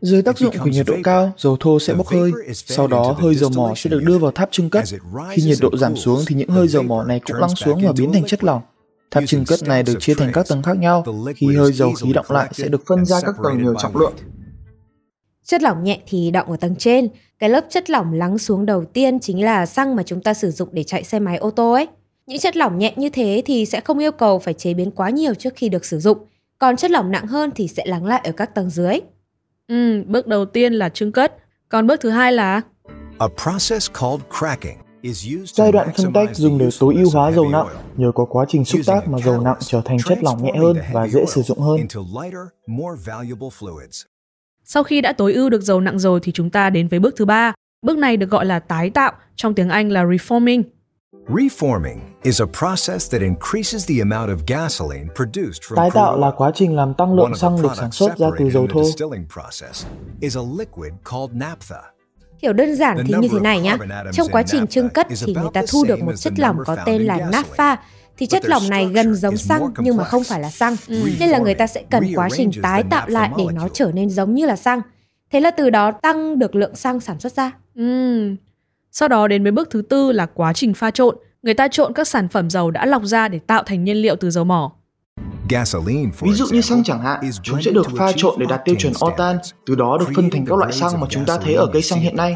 Dưới 0.00 0.22
tác 0.22 0.38
dụng 0.38 0.54
của 0.58 0.70
nhiệt 0.70 0.86
độ 0.86 0.94
cao, 1.04 1.32
dầu 1.36 1.56
thô 1.60 1.78
sẽ 1.78 1.94
bốc 1.94 2.06
hơi. 2.06 2.32
Sau 2.54 2.86
đó, 2.86 3.16
hơi 3.18 3.34
dầu 3.34 3.50
mỏ 3.56 3.74
sẽ 3.76 3.90
được 3.90 4.00
đưa 4.04 4.18
vào 4.18 4.30
tháp 4.30 4.52
trưng 4.52 4.70
cất. 4.70 4.84
Khi 5.30 5.42
nhiệt 5.42 5.58
độ 5.60 5.70
giảm 5.76 5.96
xuống 5.96 6.20
thì 6.26 6.34
những 6.34 6.48
hơi 6.48 6.68
dầu 6.68 6.82
mỏ 6.82 7.04
này 7.04 7.20
cũng 7.26 7.36
lắng 7.36 7.56
xuống 7.56 7.82
và 7.84 7.92
biến 7.92 8.12
thành 8.12 8.24
chất 8.26 8.44
lỏng. 8.44 8.62
Tháp 9.10 9.24
trưng 9.26 9.44
cất 9.44 9.62
này 9.62 9.82
được 9.82 9.94
chia 10.00 10.14
thành 10.14 10.32
các 10.34 10.48
tầng 10.48 10.62
khác 10.62 10.76
nhau. 10.78 11.04
Khi 11.36 11.56
hơi 11.56 11.72
dầu 11.72 11.92
khí 11.92 12.12
động 12.12 12.26
lại 12.28 12.48
sẽ 12.52 12.68
được 12.68 12.82
phân 12.86 13.04
ra 13.04 13.20
các 13.20 13.34
tầng 13.44 13.62
nhiều 13.62 13.74
trọng 13.78 13.96
lượng. 13.96 14.12
Chất 15.44 15.62
lỏng 15.62 15.84
nhẹ 15.84 16.00
thì 16.06 16.30
động 16.30 16.50
ở 16.50 16.56
tầng 16.56 16.76
trên. 16.76 17.08
Cái 17.38 17.50
lớp 17.50 17.64
chất 17.70 17.90
lỏng 17.90 18.12
lắng 18.12 18.38
xuống 18.38 18.66
đầu 18.66 18.84
tiên 18.84 19.20
chính 19.20 19.44
là 19.44 19.66
xăng 19.66 19.96
mà 19.96 20.02
chúng 20.02 20.22
ta 20.22 20.34
sử 20.34 20.50
dụng 20.50 20.68
để 20.72 20.84
chạy 20.84 21.04
xe 21.04 21.18
máy 21.18 21.36
ô 21.36 21.50
tô 21.50 21.72
ấy. 21.72 21.86
Những 22.26 22.38
chất 22.38 22.56
lỏng 22.56 22.78
nhẹ 22.78 22.94
như 22.96 23.10
thế 23.10 23.42
thì 23.46 23.66
sẽ 23.66 23.80
không 23.80 23.98
yêu 23.98 24.12
cầu 24.12 24.38
phải 24.38 24.54
chế 24.54 24.74
biến 24.74 24.90
quá 24.90 25.10
nhiều 25.10 25.34
trước 25.34 25.52
khi 25.56 25.68
được 25.68 25.84
sử 25.84 25.98
dụng. 25.98 26.18
Còn 26.58 26.76
chất 26.76 26.90
lỏng 26.90 27.10
nặng 27.10 27.26
hơn 27.26 27.50
thì 27.54 27.68
sẽ 27.68 27.82
lắng 27.86 28.04
lại 28.04 28.20
ở 28.24 28.32
các 28.32 28.54
tầng 28.54 28.70
dưới. 28.70 29.00
Ừ, 29.68 30.04
bước 30.06 30.26
đầu 30.26 30.44
tiên 30.44 30.72
là 30.72 30.88
trưng 30.88 31.12
cất. 31.12 31.36
Còn 31.68 31.86
bước 31.86 32.00
thứ 32.00 32.10
hai 32.10 32.32
là 32.32 32.60
Giai 35.44 35.72
đoạn 35.72 35.88
phân 35.96 36.12
tách 36.12 36.36
dùng 36.36 36.58
để 36.58 36.68
tối 36.80 36.94
ưu 36.94 37.10
hóa 37.12 37.32
dầu 37.32 37.48
nặng 37.48 37.66
nhờ 37.96 38.12
có 38.14 38.24
quá 38.24 38.44
trình 38.48 38.64
xúc 38.64 38.80
tác 38.86 39.08
mà 39.08 39.18
dầu 39.18 39.40
nặng 39.40 39.56
trở 39.60 39.80
thành 39.84 39.98
chất 40.04 40.18
lỏng 40.22 40.44
nhẹ 40.44 40.52
hơn 40.58 40.76
và 40.92 41.08
dễ 41.08 41.24
sử 41.26 41.42
dụng 41.42 41.58
hơn. 41.58 41.80
Sau 44.64 44.82
khi 44.82 45.00
đã 45.00 45.12
tối 45.12 45.34
ưu 45.34 45.50
được 45.50 45.62
dầu 45.62 45.80
nặng 45.80 45.98
rồi 45.98 46.20
thì 46.22 46.32
chúng 46.32 46.50
ta 46.50 46.70
đến 46.70 46.88
với 46.88 47.00
bước 47.00 47.14
thứ 47.16 47.24
ba. 47.24 47.52
Bước 47.82 47.98
này 47.98 48.16
được 48.16 48.30
gọi 48.30 48.46
là 48.46 48.58
tái 48.58 48.90
tạo, 48.90 49.12
trong 49.36 49.54
tiếng 49.54 49.68
Anh 49.68 49.90
là 49.90 50.04
reforming. 50.04 50.62
Reforming 51.28 51.98
is 52.22 52.40
a 52.40 52.46
process 52.46 53.10
that 53.12 53.20
increases 53.20 53.86
the 53.86 54.00
amount 54.00 54.30
of 54.30 54.46
gasoline 54.46 55.08
produced 55.14 55.62
from 55.62 55.76
Tái 55.76 55.90
tạo 55.94 56.18
là 56.18 56.30
quá 56.36 56.50
trình 56.54 56.76
làm 56.76 56.94
tăng 56.94 57.14
lượng 57.14 57.34
xăng 57.34 57.62
được 57.62 57.76
sản 57.76 57.90
xuất 57.90 58.18
ra 58.18 58.28
từ 58.38 58.50
dầu 58.50 58.66
thô. 58.72 58.84
Hiểu 62.42 62.52
đơn 62.52 62.74
giản 62.74 62.96
thì 63.06 63.14
như 63.20 63.28
thế 63.32 63.40
này 63.40 63.60
nhé. 63.60 63.76
Trong 64.12 64.28
quá 64.32 64.42
trình 64.42 64.66
trưng 64.66 64.88
cất 64.88 65.06
thì 65.26 65.34
người 65.34 65.50
ta 65.54 65.62
thu 65.72 65.84
được 65.84 66.02
một 66.02 66.12
chất 66.16 66.32
lỏng 66.38 66.56
có 66.66 66.76
tên 66.86 67.02
là 67.02 67.28
naphtha 67.32 67.76
thì 68.18 68.26
chất 68.26 68.48
lỏng 68.48 68.68
này 68.70 68.86
gần 68.86 69.14
giống 69.14 69.36
xăng 69.36 69.62
nhưng 69.78 69.96
mà 69.96 70.04
không 70.04 70.24
phải 70.24 70.40
là 70.40 70.50
xăng. 70.50 70.76
Ừ. 70.88 71.10
Nên 71.20 71.28
là 71.28 71.38
người 71.38 71.54
ta 71.54 71.66
sẽ 71.66 71.82
cần 71.90 72.04
quá 72.14 72.28
trình 72.36 72.50
tái 72.62 72.84
tạo 72.90 73.08
lại 73.08 73.30
để 73.38 73.44
nó 73.52 73.68
trở 73.68 73.90
nên 73.94 74.10
giống 74.10 74.34
như 74.34 74.46
là 74.46 74.56
xăng. 74.56 74.80
Thế 75.32 75.40
là 75.40 75.50
từ 75.50 75.70
đó 75.70 75.92
tăng 75.92 76.38
được 76.38 76.54
lượng 76.54 76.74
xăng 76.74 77.00
sản 77.00 77.20
xuất 77.20 77.32
ra. 77.32 77.52
Ừ. 77.74 78.34
Sau 78.92 79.08
đó 79.08 79.28
đến 79.28 79.42
với 79.42 79.52
bước 79.52 79.68
thứ 79.70 79.82
tư 79.82 80.12
là 80.12 80.26
quá 80.26 80.52
trình 80.52 80.74
pha 80.74 80.90
trộn. 80.90 81.16
Người 81.42 81.54
ta 81.54 81.68
trộn 81.68 81.92
các 81.92 82.08
sản 82.08 82.28
phẩm 82.28 82.50
dầu 82.50 82.70
đã 82.70 82.86
lọc 82.86 83.04
ra 83.04 83.28
để 83.28 83.38
tạo 83.38 83.62
thành 83.66 83.84
nhiên 83.84 83.96
liệu 83.96 84.16
từ 84.16 84.30
dầu 84.30 84.44
mỏ. 84.44 84.72
Ví 86.20 86.32
dụ 86.32 86.46
như 86.46 86.60
xăng 86.60 86.84
chẳng 86.84 87.02
hạn, 87.02 87.30
chúng 87.42 87.62
sẽ 87.62 87.70
được 87.70 87.86
pha 87.96 88.12
trộn 88.16 88.34
để 88.38 88.46
đạt 88.48 88.60
tiêu 88.64 88.74
chuẩn 88.78 88.92
octan, 89.00 89.38
từ 89.66 89.74
đó 89.74 89.98
được 90.00 90.06
phân 90.16 90.30
thành 90.30 90.44
các 90.46 90.58
loại 90.58 90.72
xăng 90.72 91.00
mà 91.00 91.06
chúng 91.10 91.24
ta 91.24 91.38
thấy 91.38 91.54
ở 91.54 91.66
cây 91.72 91.82
xăng 91.82 92.00
hiện 92.00 92.16
nay. 92.16 92.34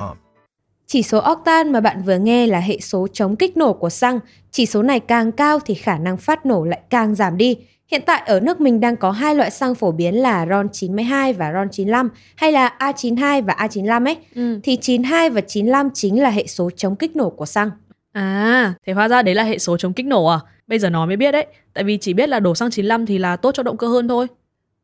Chỉ 0.87 1.03
số 1.03 1.19
octan 1.19 1.73
mà 1.73 1.81
bạn 1.81 2.03
vừa 2.03 2.19
nghe 2.19 2.47
là 2.47 2.61
hệ 2.61 2.79
số 2.81 3.07
chống 3.13 3.37
kích 3.37 3.57
nổ 3.57 3.73
của 3.73 3.91
xăng. 3.91 4.19
Chỉ 4.51 4.67
số 4.67 4.83
này 4.83 5.01
càng 5.01 5.33
cao 5.33 5.59
thì 5.65 5.75
khả 5.75 5.99
năng 5.99 6.17
phát 6.17 6.47
nổ 6.47 6.65
lại 6.65 6.81
càng 6.91 7.15
giảm 7.15 7.37
đi. 7.37 7.57
Hiện 7.93 8.03
tại 8.07 8.23
ở 8.27 8.41
nước 8.41 8.61
mình 8.61 8.81
đang 8.81 8.97
có 8.97 9.11
hai 9.11 9.35
loại 9.35 9.51
xăng 9.51 9.75
phổ 9.75 9.93
biến 9.93 10.15
là 10.15 10.47
RON 10.47 10.69
92 10.73 11.33
và 11.33 11.53
RON 11.53 11.69
95 11.71 12.09
hay 12.37 12.53
là 12.53 12.75
A92 12.79 13.43
và 13.43 13.55
A95 13.55 14.07
ấy. 14.07 14.17
Ừ. 14.35 14.61
Thì 14.63 14.77
92 14.77 15.31
và 15.31 15.41
95 15.41 15.91
chính 15.95 16.23
là 16.23 16.31
hệ 16.31 16.47
số 16.47 16.71
chống 16.77 16.97
kích 16.97 17.17
nổ 17.17 17.31
của 17.31 17.47
xăng. 17.47 17.71
À, 18.13 18.75
thế 18.87 18.93
hóa 18.93 19.09
ra 19.09 19.23
đấy 19.23 19.35
là 19.35 19.43
hệ 19.43 19.59
số 19.59 19.77
chống 19.77 19.93
kích 19.93 20.07
nổ 20.07 20.27
à? 20.27 20.39
Bây 20.67 20.79
giờ 20.79 20.91
nó 20.91 21.07
mới 21.07 21.17
biết 21.17 21.33
đấy, 21.33 21.47
tại 21.75 21.85
vì 21.85 21.99
chỉ 21.99 22.15
biết 22.15 22.29
là 22.29 22.41
đổ 22.41 22.55
xăng 22.55 22.71
95 22.71 23.07
thì 23.07 23.19
là 23.19 23.37
tốt 23.37 23.53
cho 23.55 23.63
động 23.63 23.77
cơ 23.77 23.87
hơn 23.87 24.09
thôi. 24.09 24.27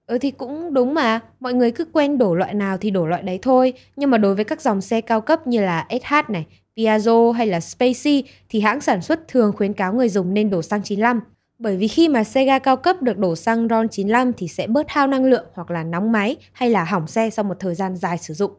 Ừ 0.07 0.19
thì 0.19 0.31
cũng 0.31 0.75
đúng 0.75 0.95
mà, 0.95 1.21
mọi 1.41 1.55
người 1.55 1.71
cứ 1.71 1.85
quen 1.93 2.19
đổ 2.19 2.35
loại 2.35 2.55
nào 2.55 2.79
thì 2.79 2.91
đổ 2.91 3.07
loại 3.07 3.23
đấy 3.23 3.39
thôi. 3.43 3.73
Nhưng 3.97 4.11
mà 4.11 4.19
đối 4.19 4.35
với 4.35 4.45
các 4.45 4.61
dòng 4.61 4.81
xe 4.81 5.01
cao 5.01 5.21
cấp 5.21 5.47
như 5.47 5.61
là 5.61 5.87
SH 5.91 6.31
này, 6.31 6.47
Piaggio 6.77 7.33
hay 7.33 7.47
là 7.47 7.61
Spacey 7.61 8.25
thì 8.49 8.61
hãng 8.61 8.81
sản 8.81 9.03
xuất 9.03 9.29
thường 9.29 9.53
khuyến 9.57 9.73
cáo 9.73 9.95
người 9.95 10.09
dùng 10.09 10.35
nên 10.35 10.51
đổ 10.51 10.63
xăng 10.63 10.83
95. 10.83 11.21
Bởi 11.59 11.77
vì 11.77 11.89
khi 11.89 12.09
mà 12.09 12.25
xe 12.25 12.45
ga 12.45 12.59
cao 12.59 12.77
cấp 12.77 13.03
được 13.03 13.19
đổ 13.19 13.37
xăng 13.37 13.69
RON 13.69 13.89
95 13.89 14.33
thì 14.33 14.49
sẽ 14.49 14.67
bớt 14.67 14.89
hao 14.89 15.07
năng 15.07 15.25
lượng 15.25 15.47
hoặc 15.53 15.71
là 15.71 15.85
nóng 15.85 16.13
máy 16.13 16.37
hay 16.53 16.71
là 16.71 16.85
hỏng 16.85 17.07
xe 17.07 17.31
sau 17.31 17.45
một 17.45 17.57
thời 17.61 17.75
gian 17.75 17.97
dài 17.97 18.19
sử 18.19 18.35
dụng. 18.35 18.53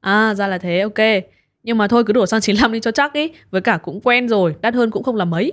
À 0.00 0.34
ra 0.34 0.46
là 0.46 0.58
thế, 0.58 0.80
ok. 0.80 1.24
Nhưng 1.62 1.78
mà 1.78 1.88
thôi 1.88 2.04
cứ 2.04 2.12
đổ 2.12 2.26
xăng 2.26 2.40
95 2.40 2.72
đi 2.72 2.80
cho 2.80 2.90
chắc 2.90 3.12
ý, 3.12 3.32
với 3.50 3.60
cả 3.60 3.78
cũng 3.82 4.00
quen 4.00 4.28
rồi, 4.28 4.54
đắt 4.60 4.74
hơn 4.74 4.90
cũng 4.90 5.02
không 5.02 5.16
là 5.16 5.24
mấy. 5.24 5.52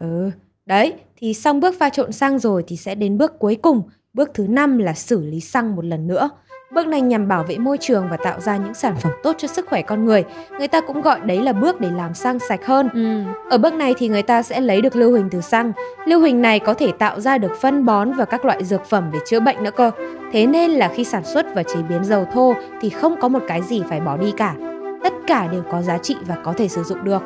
Ừ, 0.00 0.30
đấy, 0.66 0.92
thì 1.16 1.34
xong 1.34 1.60
bước 1.60 1.74
pha 1.78 1.90
trộn 1.90 2.12
xăng 2.12 2.38
rồi 2.38 2.64
thì 2.66 2.76
sẽ 2.76 2.94
đến 2.94 3.18
bước 3.18 3.38
cuối 3.38 3.56
cùng, 3.62 3.82
bước 4.12 4.30
thứ 4.34 4.46
năm 4.48 4.78
là 4.78 4.94
xử 4.94 5.20
lý 5.20 5.40
xăng 5.40 5.76
một 5.76 5.84
lần 5.84 6.06
nữa. 6.06 6.30
Bước 6.70 6.86
này 6.86 7.00
nhằm 7.00 7.28
bảo 7.28 7.42
vệ 7.42 7.58
môi 7.58 7.78
trường 7.78 8.08
và 8.10 8.16
tạo 8.16 8.40
ra 8.40 8.56
những 8.56 8.74
sản 8.74 8.96
phẩm 8.96 9.12
tốt 9.22 9.34
cho 9.38 9.48
sức 9.48 9.66
khỏe 9.68 9.82
con 9.82 10.04
người. 10.04 10.24
Người 10.58 10.68
ta 10.68 10.80
cũng 10.80 11.00
gọi 11.00 11.20
đấy 11.20 11.42
là 11.42 11.52
bước 11.52 11.80
để 11.80 11.88
làm 11.96 12.14
xăng 12.14 12.38
sạch 12.38 12.66
hơn. 12.66 12.88
Ừ. 12.94 13.22
Ở 13.50 13.58
bước 13.58 13.74
này 13.74 13.94
thì 13.98 14.08
người 14.08 14.22
ta 14.22 14.42
sẽ 14.42 14.60
lấy 14.60 14.80
được 14.80 14.96
lưu 14.96 15.10
huỳnh 15.10 15.30
từ 15.30 15.40
xăng. 15.40 15.72
Lưu 16.06 16.20
huỳnh 16.20 16.42
này 16.42 16.58
có 16.58 16.74
thể 16.74 16.92
tạo 16.92 17.20
ra 17.20 17.38
được 17.38 17.56
phân 17.60 17.84
bón 17.84 18.12
và 18.12 18.24
các 18.24 18.44
loại 18.44 18.64
dược 18.64 18.84
phẩm 18.84 19.10
để 19.12 19.18
chữa 19.26 19.40
bệnh 19.40 19.62
nữa 19.62 19.70
cơ. 19.70 19.90
Thế 20.32 20.46
nên 20.46 20.70
là 20.70 20.88
khi 20.94 21.04
sản 21.04 21.24
xuất 21.24 21.46
và 21.54 21.62
chế 21.62 21.82
biến 21.88 22.04
dầu 22.04 22.26
thô 22.32 22.54
thì 22.80 22.90
không 22.90 23.20
có 23.20 23.28
một 23.28 23.42
cái 23.48 23.62
gì 23.62 23.82
phải 23.88 24.00
bỏ 24.00 24.16
đi 24.16 24.32
cả. 24.36 24.54
Tất 25.02 25.12
cả 25.26 25.48
đều 25.52 25.62
có 25.70 25.82
giá 25.82 25.98
trị 25.98 26.16
và 26.26 26.36
có 26.44 26.52
thể 26.52 26.68
sử 26.68 26.82
dụng 26.82 27.04
được. 27.04 27.22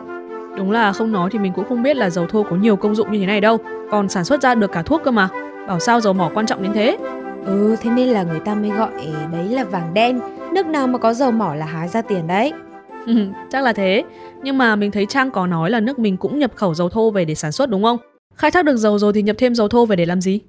Đúng 0.57 0.71
là 0.71 0.93
không 0.93 1.13
nói 1.13 1.31
thì 1.33 1.39
mình 1.39 1.53
cũng 1.53 1.65
không 1.69 1.83
biết 1.83 1.97
là 1.97 2.11
dầu 2.11 2.27
thô 2.27 2.43
có 2.43 2.57
nhiều 2.57 2.77
công 2.77 2.95
dụng 2.95 3.13
như 3.13 3.19
thế 3.19 3.27
này 3.27 3.41
đâu. 3.41 3.59
Còn 3.91 4.09
sản 4.09 4.25
xuất 4.25 4.43
ra 4.43 4.55
được 4.55 4.73
cả 4.73 4.83
thuốc 4.83 5.03
cơ 5.05 5.11
mà. 5.11 5.29
Bảo 5.69 5.81
sao 5.81 6.01
dầu 6.01 6.13
mỏ 6.13 6.31
quan 6.35 6.47
trọng 6.47 6.63
đến 6.63 6.73
thế? 6.73 6.99
Ừ, 7.47 7.77
thế 7.81 7.91
nên 7.91 8.09
là 8.09 8.23
người 8.23 8.41
ta 8.41 8.55
mới 8.55 8.71
gọi 8.71 8.91
đấy 9.33 9.49
là 9.49 9.65
vàng 9.65 9.95
đen. 9.95 10.21
Nước 10.55 10.67
nào 10.67 10.87
mà 10.87 10.99
có 10.99 11.15
dầu 11.15 11.31
mỏ 11.31 11.55
là 11.55 11.67
hái 11.67 11.89
ra 11.89 12.03
tiền 12.03 12.27
đấy. 12.27 12.53
Ừ, 13.07 13.27
chắc 13.51 13.65
là 13.65 13.73
thế. 13.73 14.05
Nhưng 14.43 14.59
mà 14.59 14.77
mình 14.77 14.91
thấy 14.91 15.07
Trang 15.07 15.31
có 15.31 15.47
nói 15.47 15.71
là 15.71 15.81
nước 15.81 15.99
mình 15.99 16.17
cũng 16.17 16.39
nhập 16.39 16.53
khẩu 16.55 16.75
dầu 16.75 16.89
thô 16.89 17.11
về 17.11 17.25
để 17.25 17.35
sản 17.35 17.53
xuất 17.53 17.71
đúng 17.71 17.83
không? 17.83 17.99
Khai 18.35 18.51
thác 18.51 18.65
được 18.65 18.77
dầu 18.77 18.99
rồi 18.99 19.13
thì 19.13 19.23
nhập 19.23 19.37
thêm 19.39 19.55
dầu 19.55 19.69
thô 19.69 19.87
về 19.87 19.97
để 19.97 20.07
làm 20.07 20.21
gì? 20.21 20.41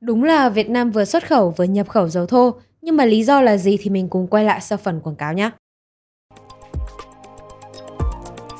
Đúng 0.00 0.24
là 0.24 0.48
Việt 0.48 0.70
Nam 0.70 0.90
vừa 0.90 1.04
xuất 1.04 1.26
khẩu 1.28 1.54
vừa 1.56 1.64
nhập 1.64 1.88
khẩu 1.88 2.08
dầu 2.08 2.26
thô, 2.26 2.54
nhưng 2.82 2.96
mà 2.96 3.04
lý 3.04 3.24
do 3.24 3.40
là 3.40 3.56
gì 3.56 3.76
thì 3.80 3.90
mình 3.90 4.08
cùng 4.08 4.26
quay 4.26 4.44
lại 4.44 4.60
sau 4.60 4.78
phần 4.78 5.00
quảng 5.00 5.16
cáo 5.16 5.32
nhé. 5.32 5.50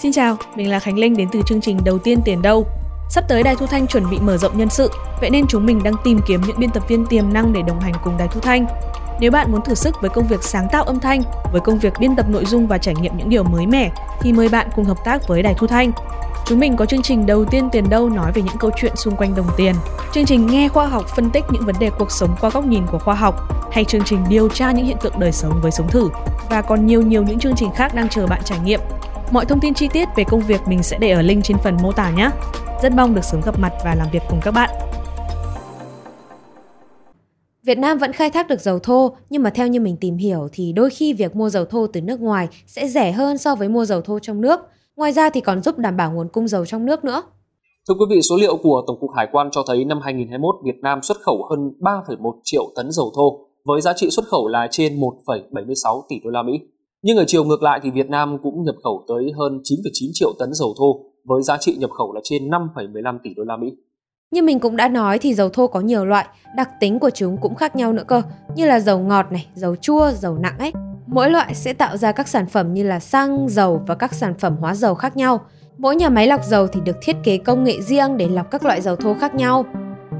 Xin 0.02 0.12
chào, 0.12 0.36
mình 0.56 0.70
là 0.70 0.78
Khánh 0.78 0.98
Linh 0.98 1.16
đến 1.16 1.28
từ 1.32 1.40
chương 1.46 1.60
trình 1.60 1.78
Đầu 1.84 1.98
tiên 1.98 2.20
tiền 2.24 2.42
đâu. 2.42 2.66
Sắp 3.08 3.24
tới 3.28 3.42
Đài 3.42 3.56
Thu 3.56 3.66
Thanh 3.66 3.86
chuẩn 3.86 4.10
bị 4.10 4.18
mở 4.20 4.36
rộng 4.36 4.58
nhân 4.58 4.70
sự, 4.70 4.90
vậy 5.20 5.30
nên 5.30 5.46
chúng 5.46 5.66
mình 5.66 5.82
đang 5.82 5.94
tìm 6.04 6.20
kiếm 6.26 6.40
những 6.46 6.58
biên 6.58 6.70
tập 6.70 6.82
viên 6.88 7.06
tiềm 7.06 7.32
năng 7.32 7.52
để 7.52 7.62
đồng 7.62 7.80
hành 7.80 7.94
cùng 8.04 8.16
Đài 8.18 8.28
Thu 8.28 8.40
Thanh. 8.40 8.66
Nếu 9.20 9.30
bạn 9.30 9.52
muốn 9.52 9.62
thử 9.62 9.74
sức 9.74 9.96
với 10.00 10.10
công 10.10 10.26
việc 10.26 10.42
sáng 10.42 10.68
tạo 10.72 10.84
âm 10.84 11.00
thanh, 11.00 11.22
với 11.52 11.60
công 11.60 11.78
việc 11.78 11.92
biên 11.98 12.16
tập 12.16 12.26
nội 12.28 12.44
dung 12.44 12.66
và 12.66 12.78
trải 12.78 12.94
nghiệm 12.94 13.16
những 13.16 13.30
điều 13.30 13.42
mới 13.44 13.66
mẻ, 13.66 13.90
thì 14.20 14.32
mời 14.32 14.48
bạn 14.48 14.68
cùng 14.76 14.84
hợp 14.84 14.98
tác 15.04 15.28
với 15.28 15.42
Đài 15.42 15.54
Thu 15.54 15.66
Thanh. 15.66 15.92
Chúng 16.46 16.60
mình 16.60 16.76
có 16.76 16.86
chương 16.86 17.02
trình 17.02 17.26
đầu 17.26 17.44
tiên 17.44 17.68
tiền 17.72 17.88
đâu 17.88 18.10
nói 18.10 18.32
về 18.32 18.42
những 18.42 18.58
câu 18.58 18.70
chuyện 18.76 18.96
xung 18.96 19.16
quanh 19.16 19.34
đồng 19.34 19.48
tiền. 19.56 19.74
Chương 20.12 20.24
trình 20.24 20.46
nghe 20.46 20.68
khoa 20.68 20.86
học 20.86 21.04
phân 21.16 21.30
tích 21.30 21.44
những 21.50 21.66
vấn 21.66 21.74
đề 21.80 21.90
cuộc 21.98 22.10
sống 22.10 22.36
qua 22.40 22.50
góc 22.50 22.66
nhìn 22.66 22.86
của 22.86 22.98
khoa 22.98 23.14
học 23.14 23.34
hay 23.72 23.84
chương 23.84 24.04
trình 24.04 24.24
điều 24.28 24.48
tra 24.48 24.72
những 24.72 24.86
hiện 24.86 24.96
tượng 25.02 25.18
đời 25.18 25.32
sống 25.32 25.60
với 25.62 25.70
sống 25.70 25.88
thử 25.88 26.08
và 26.50 26.62
còn 26.62 26.86
nhiều 26.86 27.02
nhiều 27.02 27.22
những 27.22 27.38
chương 27.38 27.56
trình 27.56 27.70
khác 27.70 27.94
đang 27.94 28.08
chờ 28.08 28.26
bạn 28.26 28.40
trải 28.44 28.58
nghiệm. 28.58 28.80
Mọi 29.32 29.46
thông 29.46 29.60
tin 29.60 29.74
chi 29.74 29.88
tiết 29.92 30.08
về 30.16 30.24
công 30.24 30.40
việc 30.40 30.60
mình 30.66 30.82
sẽ 30.82 30.98
để 31.00 31.10
ở 31.10 31.22
link 31.22 31.44
trên 31.44 31.56
phần 31.64 31.76
mô 31.82 31.92
tả 31.92 32.10
nhé. 32.10 32.30
Rất 32.82 32.92
mong 32.96 33.14
được 33.14 33.24
sớm 33.24 33.40
gặp 33.46 33.58
mặt 33.58 33.72
và 33.84 33.94
làm 33.94 34.08
việc 34.12 34.22
cùng 34.30 34.40
các 34.42 34.50
bạn. 34.50 34.70
Việt 37.62 37.78
Nam 37.78 37.98
vẫn 37.98 38.12
khai 38.12 38.30
thác 38.30 38.48
được 38.48 38.60
dầu 38.60 38.78
thô, 38.78 39.16
nhưng 39.30 39.42
mà 39.42 39.50
theo 39.50 39.66
như 39.66 39.80
mình 39.80 39.96
tìm 40.00 40.16
hiểu 40.16 40.48
thì 40.52 40.72
đôi 40.72 40.90
khi 40.90 41.12
việc 41.12 41.36
mua 41.36 41.48
dầu 41.48 41.64
thô 41.64 41.86
từ 41.86 42.00
nước 42.00 42.20
ngoài 42.20 42.48
sẽ 42.66 42.88
rẻ 42.88 43.12
hơn 43.12 43.38
so 43.38 43.54
với 43.54 43.68
mua 43.68 43.84
dầu 43.84 44.00
thô 44.00 44.18
trong 44.18 44.40
nước. 44.40 44.60
Ngoài 44.96 45.12
ra 45.12 45.30
thì 45.30 45.40
còn 45.40 45.62
giúp 45.62 45.78
đảm 45.78 45.96
bảo 45.96 46.12
nguồn 46.12 46.28
cung 46.28 46.48
dầu 46.48 46.66
trong 46.66 46.86
nước 46.86 47.04
nữa. 47.04 47.22
Thưa 47.88 47.94
quý 47.94 48.04
vị, 48.10 48.20
số 48.30 48.36
liệu 48.36 48.56
của 48.56 48.82
Tổng 48.86 49.00
cục 49.00 49.10
Hải 49.16 49.28
quan 49.32 49.48
cho 49.52 49.62
thấy 49.66 49.84
năm 49.84 50.00
2021 50.02 50.54
Việt 50.64 50.78
Nam 50.82 51.02
xuất 51.02 51.16
khẩu 51.20 51.46
hơn 51.50 51.72
3,1 51.80 52.32
triệu 52.44 52.72
tấn 52.76 52.92
dầu 52.92 53.12
thô 53.16 53.46
với 53.64 53.80
giá 53.80 53.92
trị 53.96 54.10
xuất 54.10 54.26
khẩu 54.26 54.48
là 54.48 54.68
trên 54.70 55.00
1,76 55.00 56.02
tỷ 56.08 56.16
đô 56.24 56.30
la 56.30 56.42
Mỹ. 56.42 56.60
Nhưng 57.06 57.16
ở 57.16 57.24
chiều 57.26 57.44
ngược 57.44 57.62
lại 57.62 57.80
thì 57.82 57.90
Việt 57.90 58.10
Nam 58.10 58.38
cũng 58.42 58.64
nhập 58.64 58.74
khẩu 58.84 59.04
tới 59.08 59.32
hơn 59.38 59.60
9,9 59.64 60.10
triệu 60.14 60.32
tấn 60.38 60.48
dầu 60.52 60.74
thô 60.78 61.00
với 61.24 61.42
giá 61.42 61.56
trị 61.60 61.76
nhập 61.76 61.90
khẩu 61.90 62.12
là 62.12 62.20
trên 62.24 62.50
5,15 62.50 63.18
tỷ 63.22 63.30
đô 63.36 63.44
la 63.44 63.56
Mỹ. 63.56 63.72
Như 64.30 64.42
mình 64.42 64.60
cũng 64.60 64.76
đã 64.76 64.88
nói 64.88 65.18
thì 65.18 65.34
dầu 65.34 65.48
thô 65.48 65.66
có 65.66 65.80
nhiều 65.80 66.04
loại, 66.04 66.26
đặc 66.56 66.70
tính 66.80 66.98
của 66.98 67.10
chúng 67.10 67.36
cũng 67.40 67.54
khác 67.54 67.76
nhau 67.76 67.92
nữa 67.92 68.04
cơ, 68.06 68.22
như 68.56 68.66
là 68.66 68.80
dầu 68.80 68.98
ngọt 68.98 69.26
này, 69.32 69.46
dầu 69.54 69.76
chua, 69.76 70.10
dầu 70.14 70.38
nặng 70.38 70.58
ấy. 70.58 70.72
Mỗi 71.06 71.30
loại 71.30 71.54
sẽ 71.54 71.72
tạo 71.72 71.96
ra 71.96 72.12
các 72.12 72.28
sản 72.28 72.46
phẩm 72.46 72.74
như 72.74 72.82
là 72.82 73.00
xăng, 73.00 73.48
dầu 73.48 73.82
và 73.86 73.94
các 73.94 74.14
sản 74.14 74.34
phẩm 74.38 74.56
hóa 74.60 74.74
dầu 74.74 74.94
khác 74.94 75.16
nhau. 75.16 75.40
Mỗi 75.78 75.96
nhà 75.96 76.08
máy 76.08 76.26
lọc 76.26 76.44
dầu 76.44 76.66
thì 76.66 76.80
được 76.84 76.96
thiết 77.02 77.16
kế 77.24 77.38
công 77.38 77.64
nghệ 77.64 77.80
riêng 77.80 78.16
để 78.16 78.28
lọc 78.28 78.50
các 78.50 78.64
loại 78.64 78.80
dầu 78.80 78.96
thô 78.96 79.14
khác 79.14 79.34
nhau. 79.34 79.64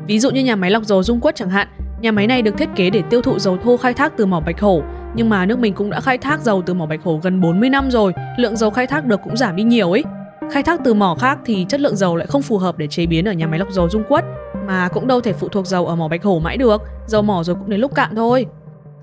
Ví 0.07 0.19
dụ 0.19 0.31
như 0.31 0.45
nhà 0.45 0.57
máy 0.57 0.71
lọc 0.71 0.85
dầu 0.85 1.02
Dung 1.02 1.21
Quất 1.21 1.37
chẳng 1.37 1.50
hạn, 1.50 1.69
nhà 2.00 2.12
máy 2.12 2.26
này 2.26 2.43
được 2.43 2.59
thiết 2.59 2.69
kế 2.76 2.90
để 2.90 3.02
tiêu 3.11 3.23
thụ 3.23 3.38
dầu 3.38 3.57
thô 3.64 3.76
khai 3.76 3.95
thác 3.95 4.16
từ 4.16 4.26
mỏ 4.26 4.40
Bạch 4.47 4.61
Hổ, 4.61 4.83
nhưng 5.16 5.28
mà 5.28 5.46
nước 5.46 5.58
mình 5.58 5.75
cũng 5.75 5.90
đã 5.90 6.00
khai 6.00 6.18
thác 6.18 6.40
dầu 6.40 6.62
từ 6.66 6.75
mỏ 6.75 6.87
Bạch 6.87 7.02
Hổ 7.02 7.20
gần 7.23 7.40
40 7.40 7.70
năm 7.70 7.90
rồi, 7.90 8.12
lượng 8.38 8.56
dầu 8.56 8.70
khai 8.70 8.87
thác 8.87 9.04
được 9.04 9.20
cũng 9.25 9.37
giảm 9.37 9.56
đi 9.56 9.62
nhiều 9.62 9.92
ấy. 9.92 10.04
Khai 10.52 10.62
thác 10.62 10.80
từ 10.85 10.94
mỏ 10.94 11.16
khác 11.20 11.38
thì 11.44 11.66
chất 11.68 11.80
lượng 11.80 11.96
dầu 11.96 12.16
lại 12.16 12.26
không 12.26 12.42
phù 12.42 12.58
hợp 12.58 12.78
để 12.78 12.87
chế 12.87 13.06
biến 13.06 13.28
ở 13.28 13.32
nhà 13.32 13.46
máy 13.46 13.58
lọc 13.58 13.70
dầu 13.70 13.88
Dung 13.90 14.04
Quất, 14.08 14.25
mà 14.66 14.88
cũng 14.88 15.06
đâu 15.06 15.20
thể 15.20 15.32
phụ 15.32 15.49
thuộc 15.49 15.66
dầu 15.66 15.87
ở 15.87 15.96
mỏ 15.96 16.08
Bạch 16.08 16.23
Hổ 16.23 16.38
mãi 16.38 16.56
được, 16.56 16.82
dầu 17.06 17.23
mỏ 17.23 17.42
rồi 17.42 17.56
cũng 17.56 17.70
đến 17.70 17.80
lúc 17.80 17.94
cạn 17.94 18.14
thôi. 18.16 18.46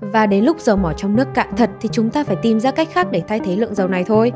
Và 0.00 0.26
đến 0.26 0.44
lúc 0.44 0.60
dầu 0.60 0.76
mỏ 0.76 0.92
trong 0.92 1.16
nước 1.16 1.28
cạn 1.34 1.48
thật 1.56 1.70
thì 1.80 1.88
chúng 1.92 2.10
ta 2.10 2.24
phải 2.24 2.36
tìm 2.42 2.60
ra 2.60 2.70
cách 2.70 2.88
khác 2.92 3.10
để 3.10 3.22
thay 3.28 3.40
thế 3.40 3.56
lượng 3.56 3.74
dầu 3.74 3.88
này 3.88 4.04
thôi. 4.04 4.32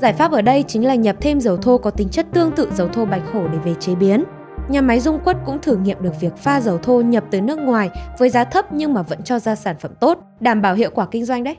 Giải 0.00 0.12
pháp 0.12 0.32
ở 0.32 0.42
đây 0.42 0.64
chính 0.68 0.86
là 0.86 0.94
nhập 0.94 1.16
thêm 1.20 1.40
dầu 1.40 1.56
thô 1.56 1.78
có 1.78 1.90
tính 1.90 2.08
chất 2.08 2.26
tương 2.32 2.52
tự 2.52 2.68
dầu 2.74 2.88
thô 2.88 3.04
Bạch 3.04 3.32
Hổ 3.32 3.48
để 3.52 3.58
về 3.64 3.74
chế 3.80 3.94
biến. 3.94 4.24
Nhà 4.68 4.80
máy 4.80 5.00
Dung 5.00 5.20
Quất 5.24 5.36
cũng 5.46 5.60
thử 5.60 5.76
nghiệm 5.76 6.02
được 6.02 6.20
việc 6.20 6.36
pha 6.36 6.60
dầu 6.60 6.78
thô 6.78 7.00
nhập 7.00 7.24
từ 7.30 7.40
nước 7.40 7.58
ngoài 7.58 7.90
với 8.18 8.28
giá 8.28 8.44
thấp 8.44 8.72
nhưng 8.72 8.94
mà 8.94 9.02
vẫn 9.02 9.22
cho 9.22 9.38
ra 9.38 9.54
sản 9.54 9.76
phẩm 9.80 9.92
tốt, 10.00 10.18
đảm 10.40 10.62
bảo 10.62 10.74
hiệu 10.74 10.90
quả 10.94 11.06
kinh 11.10 11.24
doanh 11.24 11.44
đấy. 11.44 11.56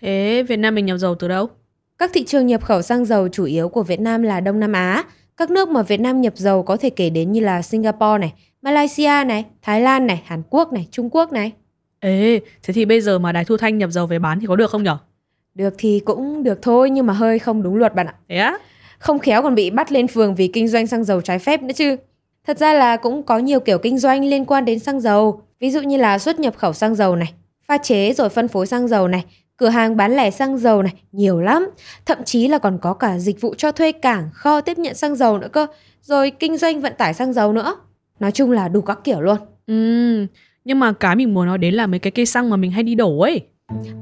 Thế 0.00 0.44
Việt 0.48 0.56
Nam 0.56 0.74
mình 0.74 0.86
nhập 0.86 0.98
dầu 0.98 1.14
từ 1.14 1.28
đâu? 1.28 1.48
Các 1.98 2.10
thị 2.14 2.24
trường 2.24 2.46
nhập 2.46 2.64
khẩu 2.64 2.82
xăng 2.82 3.04
dầu 3.04 3.28
chủ 3.28 3.44
yếu 3.44 3.68
của 3.68 3.82
Việt 3.82 4.00
Nam 4.00 4.22
là 4.22 4.40
Đông 4.40 4.60
Nam 4.60 4.72
Á. 4.72 5.04
Các 5.36 5.50
nước 5.50 5.68
mà 5.68 5.82
Việt 5.82 6.00
Nam 6.00 6.20
nhập 6.20 6.32
dầu 6.36 6.62
có 6.62 6.76
thể 6.76 6.90
kể 6.90 7.10
đến 7.10 7.32
như 7.32 7.40
là 7.40 7.62
Singapore 7.62 8.18
này, 8.18 8.32
Malaysia 8.62 9.24
này, 9.26 9.44
Thái 9.62 9.80
Lan 9.80 10.06
này, 10.06 10.22
Hàn 10.24 10.42
Quốc 10.50 10.72
này, 10.72 10.88
Trung 10.90 11.10
Quốc 11.10 11.32
này. 11.32 11.52
Ê, 12.00 12.40
thế 12.62 12.74
thì 12.74 12.84
bây 12.84 13.00
giờ 13.00 13.18
mà 13.18 13.32
Đài 13.32 13.44
Thu 13.44 13.56
Thanh 13.56 13.78
nhập 13.78 13.90
dầu 13.90 14.06
về 14.06 14.18
bán 14.18 14.40
thì 14.40 14.46
có 14.46 14.56
được 14.56 14.70
không 14.70 14.82
nhở? 14.82 14.98
Được 15.54 15.74
thì 15.78 16.00
cũng 16.04 16.42
được 16.42 16.62
thôi 16.62 16.90
nhưng 16.90 17.06
mà 17.06 17.12
hơi 17.12 17.38
không 17.38 17.62
đúng 17.62 17.76
luật 17.76 17.94
bạn 17.94 18.06
ạ. 18.06 18.14
Thế 18.28 18.36
á? 18.36 18.58
Không 18.98 19.18
khéo 19.18 19.42
còn 19.42 19.54
bị 19.54 19.70
bắt 19.70 19.92
lên 19.92 20.08
phường 20.08 20.34
vì 20.34 20.48
kinh 20.48 20.68
doanh 20.68 20.86
xăng 20.86 21.04
dầu 21.04 21.20
trái 21.20 21.38
phép 21.38 21.62
nữa 21.62 21.72
chứ. 21.74 21.96
Thật 22.46 22.58
ra 22.58 22.74
là 22.74 22.96
cũng 22.96 23.22
có 23.22 23.38
nhiều 23.38 23.60
kiểu 23.60 23.78
kinh 23.78 23.98
doanh 23.98 24.24
liên 24.24 24.44
quan 24.44 24.64
đến 24.64 24.78
xăng 24.78 25.00
dầu, 25.00 25.42
ví 25.60 25.70
dụ 25.70 25.80
như 25.80 25.96
là 25.96 26.18
xuất 26.18 26.40
nhập 26.40 26.54
khẩu 26.56 26.72
xăng 26.72 26.94
dầu 26.94 27.16
này, 27.16 27.32
pha 27.68 27.78
chế 27.78 28.12
rồi 28.12 28.28
phân 28.28 28.48
phối 28.48 28.66
xăng 28.66 28.88
dầu 28.88 29.08
này, 29.08 29.24
cửa 29.56 29.68
hàng 29.68 29.96
bán 29.96 30.16
lẻ 30.16 30.30
xăng 30.30 30.58
dầu 30.58 30.82
này, 30.82 30.92
nhiều 31.12 31.40
lắm. 31.40 31.70
Thậm 32.06 32.18
chí 32.24 32.48
là 32.48 32.58
còn 32.58 32.78
có 32.78 32.94
cả 32.94 33.18
dịch 33.18 33.40
vụ 33.40 33.54
cho 33.54 33.72
thuê 33.72 33.92
cảng, 33.92 34.28
kho 34.32 34.60
tiếp 34.60 34.78
nhận 34.78 34.94
xăng 34.94 35.16
dầu 35.16 35.38
nữa 35.38 35.48
cơ, 35.52 35.66
rồi 36.02 36.30
kinh 36.30 36.56
doanh 36.56 36.80
vận 36.80 36.92
tải 36.98 37.14
xăng 37.14 37.32
dầu 37.32 37.52
nữa. 37.52 37.76
Nói 38.20 38.32
chung 38.32 38.50
là 38.50 38.68
đủ 38.68 38.80
các 38.80 38.98
kiểu 39.04 39.20
luôn. 39.20 39.36
Ừ, 39.66 40.26
nhưng 40.64 40.80
mà 40.80 40.92
cái 40.92 41.16
mình 41.16 41.34
muốn 41.34 41.46
nói 41.46 41.58
đến 41.58 41.74
là 41.74 41.86
mấy 41.86 41.98
cái 41.98 42.10
cây 42.10 42.26
xăng 42.26 42.50
mà 42.50 42.56
mình 42.56 42.70
hay 42.70 42.82
đi 42.82 42.94
đổ 42.94 43.20
ấy. 43.20 43.40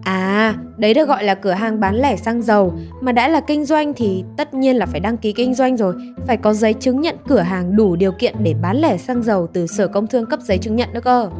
À, 0.03 0.55
đấy 0.77 0.95
được 0.95 1.09
gọi 1.09 1.25
là 1.25 1.35
cửa 1.35 1.53
hàng 1.53 1.81
bán 1.81 1.95
lẻ 1.95 2.17
xăng 2.17 2.43
dầu. 2.43 2.75
Mà 3.00 3.12
đã 3.12 3.29
là 3.29 3.41
kinh 3.41 3.65
doanh 3.65 3.93
thì 3.97 4.25
tất 4.37 4.55
nhiên 4.55 4.77
là 4.77 4.87
phải 4.87 5.00
đăng 5.00 5.17
ký 5.17 5.33
kinh 5.33 5.55
doanh 5.55 5.77
rồi. 5.77 5.95
Phải 6.27 6.37
có 6.37 6.53
giấy 6.53 6.75
chứng 6.75 7.00
nhận 7.00 7.17
cửa 7.29 7.41
hàng 7.41 7.77
đủ 7.77 7.97
điều 7.97 8.12
kiện 8.12 8.35
để 8.43 8.55
bán 8.62 8.77
lẻ 8.77 8.97
xăng 8.97 9.23
dầu 9.23 9.49
từ 9.53 9.67
Sở 9.67 9.89
Công 9.89 10.07
Thương 10.07 10.27
cấp 10.27 10.41
giấy 10.43 10.59
chứng 10.59 10.77
nhận 10.77 10.89
nữa 10.93 11.00
cơ. 11.00 11.31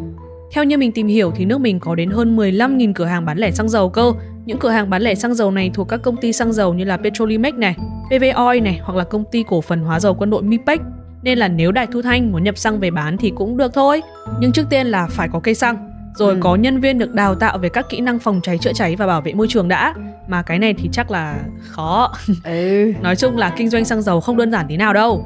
Theo 0.55 0.65
như 0.65 0.79
mình 0.79 0.93
tìm 0.93 1.07
hiểu 1.07 1.33
thì 1.37 1.45
nước 1.45 1.59
mình 1.59 1.81
có 1.81 1.95
đến 1.95 2.11
hơn 2.11 2.37
15.000 2.37 2.93
cửa 2.95 3.05
hàng 3.05 3.25
bán 3.25 3.39
lẻ 3.39 3.51
xăng 3.51 3.69
dầu 3.69 3.89
cơ. 3.89 4.13
Những 4.45 4.59
cửa 4.59 4.71
hàng 4.71 4.91
bán 4.91 5.03
lẻ 5.03 5.15
xăng 5.15 5.35
dầu 5.35 5.51
này 5.51 5.71
thuộc 5.75 5.89
các 5.89 6.03
công 6.03 6.17
ty 6.17 6.33
xăng 6.33 6.53
dầu 6.53 6.75
như 6.75 6.85
là 6.85 6.97
Petrolimex 6.97 7.55
này, 7.55 7.77
PV 8.09 8.25
Oil 8.37 8.61
này 8.61 8.81
hoặc 8.83 8.97
là 8.97 9.05
công 9.05 9.25
ty 9.33 9.45
cổ 9.49 9.61
phần 9.61 9.81
hóa 9.81 10.01
dầu 10.01 10.15
quân 10.15 10.31
đội 10.31 10.43
Mipec 10.43 10.81
nên 11.23 11.39
là 11.39 11.49
nếu 11.49 11.73
Đài 11.73 11.87
Thu 11.87 12.03
Thanh 12.03 12.33
muốn 12.33 12.45
nhập 12.45 12.59
xăng 12.59 12.81
về 12.81 12.91
bán 12.91 13.17
thì 13.17 13.33
cũng 13.37 13.57
được 13.57 13.75
thôi. 13.75 14.03
Nhưng 14.41 14.53
trước 14.53 14.67
tiên 14.71 14.87
là 14.87 15.07
phải 15.11 15.29
có 15.33 15.41
cây 15.41 15.55
xăng 15.55 15.90
rồi 16.21 16.35
ừ. 16.35 16.41
có 16.43 16.55
nhân 16.55 16.81
viên 16.81 16.99
được 16.99 17.15
đào 17.15 17.35
tạo 17.35 17.59
về 17.59 17.69
các 17.69 17.89
kỹ 17.89 18.01
năng 18.01 18.19
phòng 18.19 18.41
cháy 18.43 18.59
chữa 18.59 18.73
cháy 18.73 18.97
và 18.97 19.07
bảo 19.07 19.21
vệ 19.21 19.35
môi 19.35 19.47
trường 19.49 19.69
đã 19.69 19.95
mà 20.29 20.43
cái 20.43 20.59
này 20.59 20.75
thì 20.75 20.89
chắc 20.93 21.11
là 21.11 21.35
khó 21.61 22.13
ừ. 22.45 22.93
nói 23.03 23.17
chung 23.17 23.37
là 23.37 23.53
kinh 23.57 23.69
doanh 23.69 23.85
xăng 23.85 24.03
dầu 24.03 24.21
không 24.21 24.37
đơn 24.37 24.51
giản 24.53 24.67
tí 24.69 24.77
nào 24.77 24.93
đâu 24.93 25.25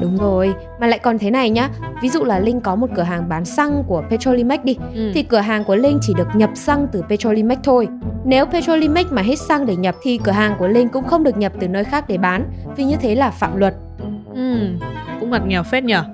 Đúng 0.00 0.16
rồi, 0.16 0.54
mà 0.80 0.86
lại 0.86 0.98
còn 0.98 1.18
thế 1.18 1.30
này 1.30 1.50
nhá 1.50 1.68
Ví 2.02 2.08
dụ 2.08 2.24
là 2.24 2.38
Linh 2.38 2.60
có 2.60 2.76
một 2.76 2.86
cửa 2.96 3.02
hàng 3.02 3.28
bán 3.28 3.44
xăng 3.44 3.82
của 3.86 4.02
Petrolimex 4.10 4.60
đi 4.64 4.76
ừ. 4.94 5.10
Thì 5.14 5.22
cửa 5.22 5.38
hàng 5.38 5.64
của 5.64 5.76
Linh 5.76 5.98
chỉ 6.02 6.14
được 6.16 6.28
nhập 6.34 6.50
xăng 6.54 6.86
từ 6.92 7.02
Petrolimex 7.08 7.58
thôi 7.64 7.88
Nếu 8.24 8.46
Petrolimex 8.46 9.06
mà 9.10 9.22
hết 9.22 9.36
xăng 9.36 9.66
để 9.66 9.76
nhập 9.76 9.94
Thì 10.02 10.18
cửa 10.24 10.32
hàng 10.32 10.56
của 10.58 10.68
Linh 10.68 10.88
cũng 10.88 11.04
không 11.04 11.24
được 11.24 11.36
nhập 11.36 11.52
từ 11.60 11.68
nơi 11.68 11.84
khác 11.84 12.04
để 12.08 12.18
bán 12.18 12.50
Vì 12.76 12.84
như 12.84 12.96
thế 12.96 13.14
là 13.14 13.30
phạm 13.30 13.56
luật 13.56 13.74
Ừ, 14.34 14.58
cũng 15.20 15.30
ngặt 15.30 15.46
nghèo 15.46 15.62
phết 15.62 15.84
nhở 15.84 16.04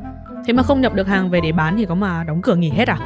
Thế 0.47 0.53
mà 0.53 0.63
không 0.63 0.81
nhập 0.81 0.95
được 0.95 1.07
hàng 1.07 1.31
về 1.31 1.41
để 1.41 1.53
bán 1.53 1.77
thì 1.77 1.85
có 1.85 1.95
mà 1.95 2.25
đóng 2.25 2.43
cửa 2.43 2.55
nghỉ 2.55 2.71
hết 2.71 2.89
à? 2.89 2.99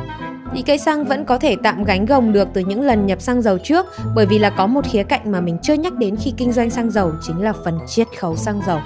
Thì 0.56 0.62
cây 0.62 0.78
xăng 0.78 1.04
vẫn 1.04 1.24
có 1.24 1.38
thể 1.38 1.56
tạm 1.62 1.84
gánh 1.84 2.06
gồng 2.06 2.32
được 2.32 2.48
từ 2.52 2.60
những 2.60 2.80
lần 2.80 3.06
nhập 3.06 3.20
xăng 3.20 3.42
dầu 3.42 3.58
trước 3.58 3.86
bởi 4.14 4.26
vì 4.26 4.38
là 4.38 4.50
có 4.50 4.66
một 4.66 4.84
khía 4.84 5.02
cạnh 5.02 5.32
mà 5.32 5.40
mình 5.40 5.58
chưa 5.62 5.74
nhắc 5.74 5.94
đến 5.94 6.16
khi 6.16 6.32
kinh 6.36 6.52
doanh 6.52 6.70
xăng 6.70 6.90
dầu 6.90 7.12
chính 7.22 7.42
là 7.42 7.52
phần 7.64 7.78
chiết 7.86 8.06
khấu 8.18 8.36
xăng 8.36 8.60
dầu. 8.66 8.78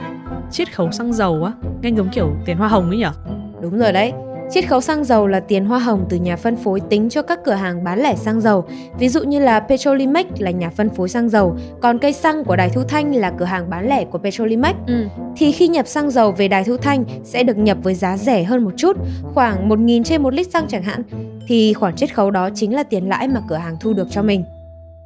Chiết 0.50 0.74
khấu 0.74 0.92
xăng 0.92 1.12
dầu 1.12 1.44
á, 1.44 1.52
nghe 1.82 1.90
giống 1.90 2.08
kiểu 2.08 2.30
tiền 2.46 2.56
hoa 2.56 2.68
hồng 2.68 2.90
ấy 2.90 2.98
nhỉ? 2.98 3.06
Đúng 3.62 3.78
rồi 3.78 3.92
đấy. 3.92 4.12
Chiết 4.50 4.68
khấu 4.68 4.80
xăng 4.80 5.04
dầu 5.04 5.26
là 5.26 5.40
tiền 5.40 5.64
hoa 5.64 5.78
hồng 5.78 6.06
từ 6.08 6.16
nhà 6.16 6.36
phân 6.36 6.56
phối 6.56 6.80
tính 6.80 7.08
cho 7.08 7.22
các 7.22 7.38
cửa 7.44 7.52
hàng 7.52 7.84
bán 7.84 8.00
lẻ 8.00 8.14
xăng 8.14 8.40
dầu. 8.40 8.64
Ví 8.98 9.08
dụ 9.08 9.22
như 9.22 9.40
là 9.40 9.60
Petrolimex 9.60 10.26
là 10.38 10.50
nhà 10.50 10.70
phân 10.70 10.90
phối 10.90 11.08
xăng 11.08 11.28
dầu, 11.28 11.56
còn 11.82 11.98
cây 11.98 12.12
xăng 12.12 12.44
của 12.44 12.56
Đài 12.56 12.68
Thu 12.68 12.82
Thanh 12.82 13.14
là 13.14 13.32
cửa 13.38 13.44
hàng 13.44 13.70
bán 13.70 13.88
lẻ 13.88 14.04
của 14.04 14.18
Petrolimex. 14.18 14.74
Ừ. 14.86 15.06
Thì 15.36 15.52
khi 15.52 15.68
nhập 15.68 15.86
xăng 15.86 16.10
dầu 16.10 16.32
về 16.32 16.48
Đài 16.48 16.64
Thu 16.64 16.76
Thanh 16.76 17.04
sẽ 17.24 17.42
được 17.42 17.58
nhập 17.58 17.78
với 17.82 17.94
giá 17.94 18.16
rẻ 18.16 18.42
hơn 18.42 18.64
một 18.64 18.72
chút, 18.76 18.96
khoảng 19.34 19.68
1.000 19.68 20.02
trên 20.02 20.22
một 20.22 20.34
lít 20.34 20.50
xăng 20.50 20.66
chẳng 20.68 20.82
hạn. 20.82 21.02
Thì 21.50 21.72
khoản 21.72 21.96
chiết 21.96 22.14
khấu 22.14 22.30
đó 22.30 22.48
chính 22.54 22.74
là 22.74 22.82
tiền 22.82 23.08
lãi 23.08 23.28
mà 23.28 23.40
cửa 23.48 23.56
hàng 23.56 23.76
thu 23.80 23.92
được 23.92 24.08
cho 24.10 24.22
mình. 24.22 24.44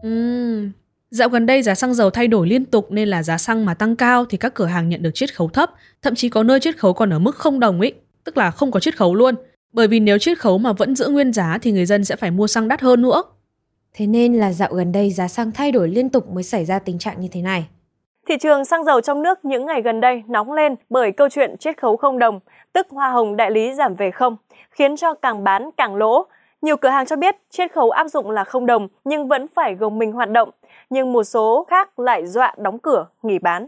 Ừ. 0.03 0.69
Dạo 1.11 1.29
gần 1.29 1.47
đây 1.47 1.63
giá 1.63 1.75
xăng 1.75 1.95
dầu 1.95 2.11
thay 2.11 2.29
đổi 2.29 2.49
liên 2.49 2.65
tục 2.65 2.87
nên 2.91 3.09
là 3.09 3.23
giá 3.23 3.39
xăng 3.39 3.65
mà 3.65 3.75
tăng 3.75 3.97
cao 3.97 4.25
thì 4.25 4.39
các 4.39 4.55
cửa 4.55 4.67
hàng 4.67 4.89
nhận 4.89 5.03
được 5.03 5.11
chiết 5.15 5.35
khấu 5.35 5.49
thấp, 5.49 5.71
thậm 6.03 6.15
chí 6.15 6.29
có 6.29 6.43
nơi 6.43 6.61
chiết 6.61 6.79
khấu 6.79 6.93
còn 6.93 7.13
ở 7.13 7.19
mức 7.19 7.37
không 7.37 7.61
đồng 7.61 7.81
ấy 7.81 7.95
tức 8.25 8.37
là 8.37 8.51
không 8.51 8.71
có 8.71 8.81
chiết 8.81 8.97
khấu 8.97 9.15
luôn. 9.15 9.35
Bởi 9.73 9.89
vì 9.89 10.01
nếu 10.01 10.19
chiết 10.19 10.39
khấu 10.39 10.59
mà 10.59 10.73
vẫn 10.73 10.97
giữ 10.97 11.09
nguyên 11.09 11.33
giá 11.33 11.59
thì 11.63 11.73
người 11.73 11.87
dân 11.87 12.05
sẽ 12.05 12.17
phải 12.17 12.31
mua 12.31 12.47
xăng 12.47 12.69
đắt 12.69 12.81
hơn 12.81 13.03
nữa. 13.03 13.23
Thế 13.95 14.07
nên 14.07 14.35
là 14.35 14.53
dạo 14.53 14.75
gần 14.75 14.93
đây 14.93 15.11
giá 15.11 15.29
xăng 15.29 15.53
thay 15.53 15.73
đổi 15.73 15.89
liên 15.89 16.09
tục 16.09 16.31
mới 16.31 16.43
xảy 16.43 16.65
ra 16.65 16.79
tình 16.79 16.99
trạng 16.99 17.21
như 17.21 17.29
thế 17.33 17.43
này. 17.43 17.67
Thị 18.27 18.37
trường 18.41 18.65
xăng 18.65 18.85
dầu 18.85 19.01
trong 19.01 19.23
nước 19.23 19.45
những 19.45 19.67
ngày 19.67 19.83
gần 19.83 20.01
đây 20.01 20.23
nóng 20.29 20.53
lên 20.53 20.75
bởi 20.91 21.13
câu 21.13 21.29
chuyện 21.29 21.57
chiết 21.57 21.81
khấu 21.81 21.97
không 21.97 22.19
đồng, 22.19 22.41
tức 22.73 22.87
hoa 22.91 23.11
hồng 23.11 23.37
đại 23.37 23.51
lý 23.51 23.75
giảm 23.75 23.95
về 23.95 24.11
không, 24.11 24.37
khiến 24.71 24.97
cho 24.97 25.15
càng 25.15 25.45
bán 25.45 25.71
càng 25.77 25.97
lỗ. 25.97 26.27
Nhiều 26.63 26.77
cửa 26.77 26.89
hàng 26.89 27.07
cho 27.07 27.17
biết 27.17 27.37
chiết 27.51 27.73
khấu 27.73 27.91
áp 27.91 28.09
dụng 28.09 28.31
là 28.31 28.45
không 28.45 28.67
đồng 28.67 28.89
nhưng 29.05 29.29
vẫn 29.29 29.47
phải 29.55 29.75
gồng 29.75 29.99
mình 29.99 30.13
hoạt 30.13 30.31
động, 30.31 30.51
nhưng 30.91 31.13
một 31.13 31.25
số 31.25 31.67
khác 31.71 31.99
lại 31.99 32.27
dọa 32.27 32.55
đóng 32.59 32.79
cửa, 32.79 33.07
nghỉ 33.23 33.39
bán. 33.39 33.67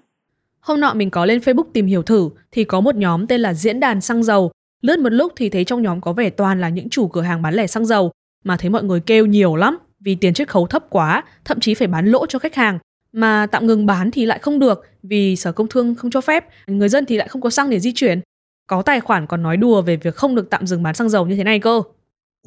Hôm 0.60 0.80
nọ 0.80 0.94
mình 0.94 1.10
có 1.10 1.24
lên 1.24 1.38
Facebook 1.38 1.70
tìm 1.72 1.86
hiểu 1.86 2.02
thử 2.02 2.30
thì 2.52 2.64
có 2.64 2.80
một 2.80 2.94
nhóm 2.94 3.26
tên 3.26 3.40
là 3.40 3.54
Diễn 3.54 3.80
đàn 3.80 4.00
xăng 4.00 4.22
dầu. 4.22 4.50
Lướt 4.82 4.98
một 4.98 5.12
lúc 5.12 5.32
thì 5.36 5.48
thấy 5.48 5.64
trong 5.64 5.82
nhóm 5.82 6.00
có 6.00 6.12
vẻ 6.12 6.30
toàn 6.30 6.60
là 6.60 6.68
những 6.68 6.88
chủ 6.88 7.08
cửa 7.08 7.20
hàng 7.20 7.42
bán 7.42 7.54
lẻ 7.54 7.66
xăng 7.66 7.86
dầu 7.86 8.12
mà 8.44 8.56
thấy 8.56 8.70
mọi 8.70 8.82
người 8.82 9.00
kêu 9.00 9.26
nhiều 9.26 9.56
lắm 9.56 9.78
vì 10.00 10.14
tiền 10.14 10.34
chiết 10.34 10.48
khấu 10.48 10.66
thấp 10.66 10.84
quá, 10.90 11.24
thậm 11.44 11.60
chí 11.60 11.74
phải 11.74 11.88
bán 11.88 12.06
lỗ 12.06 12.26
cho 12.26 12.38
khách 12.38 12.54
hàng. 12.54 12.78
Mà 13.16 13.46
tạm 13.46 13.66
ngừng 13.66 13.86
bán 13.86 14.10
thì 14.10 14.26
lại 14.26 14.38
không 14.38 14.58
được 14.58 14.86
vì 15.02 15.36
Sở 15.36 15.52
Công 15.52 15.68
Thương 15.68 15.94
không 15.94 16.10
cho 16.10 16.20
phép, 16.20 16.44
người 16.66 16.88
dân 16.88 17.06
thì 17.06 17.16
lại 17.16 17.28
không 17.28 17.42
có 17.42 17.50
xăng 17.50 17.70
để 17.70 17.80
di 17.80 17.92
chuyển. 17.94 18.20
Có 18.66 18.82
tài 18.82 19.00
khoản 19.00 19.26
còn 19.26 19.42
nói 19.42 19.56
đùa 19.56 19.82
về 19.82 19.96
việc 19.96 20.14
không 20.14 20.34
được 20.34 20.50
tạm 20.50 20.66
dừng 20.66 20.82
bán 20.82 20.94
xăng 20.94 21.08
dầu 21.08 21.26
như 21.26 21.36
thế 21.36 21.44
này 21.44 21.58
cơ. 21.58 21.82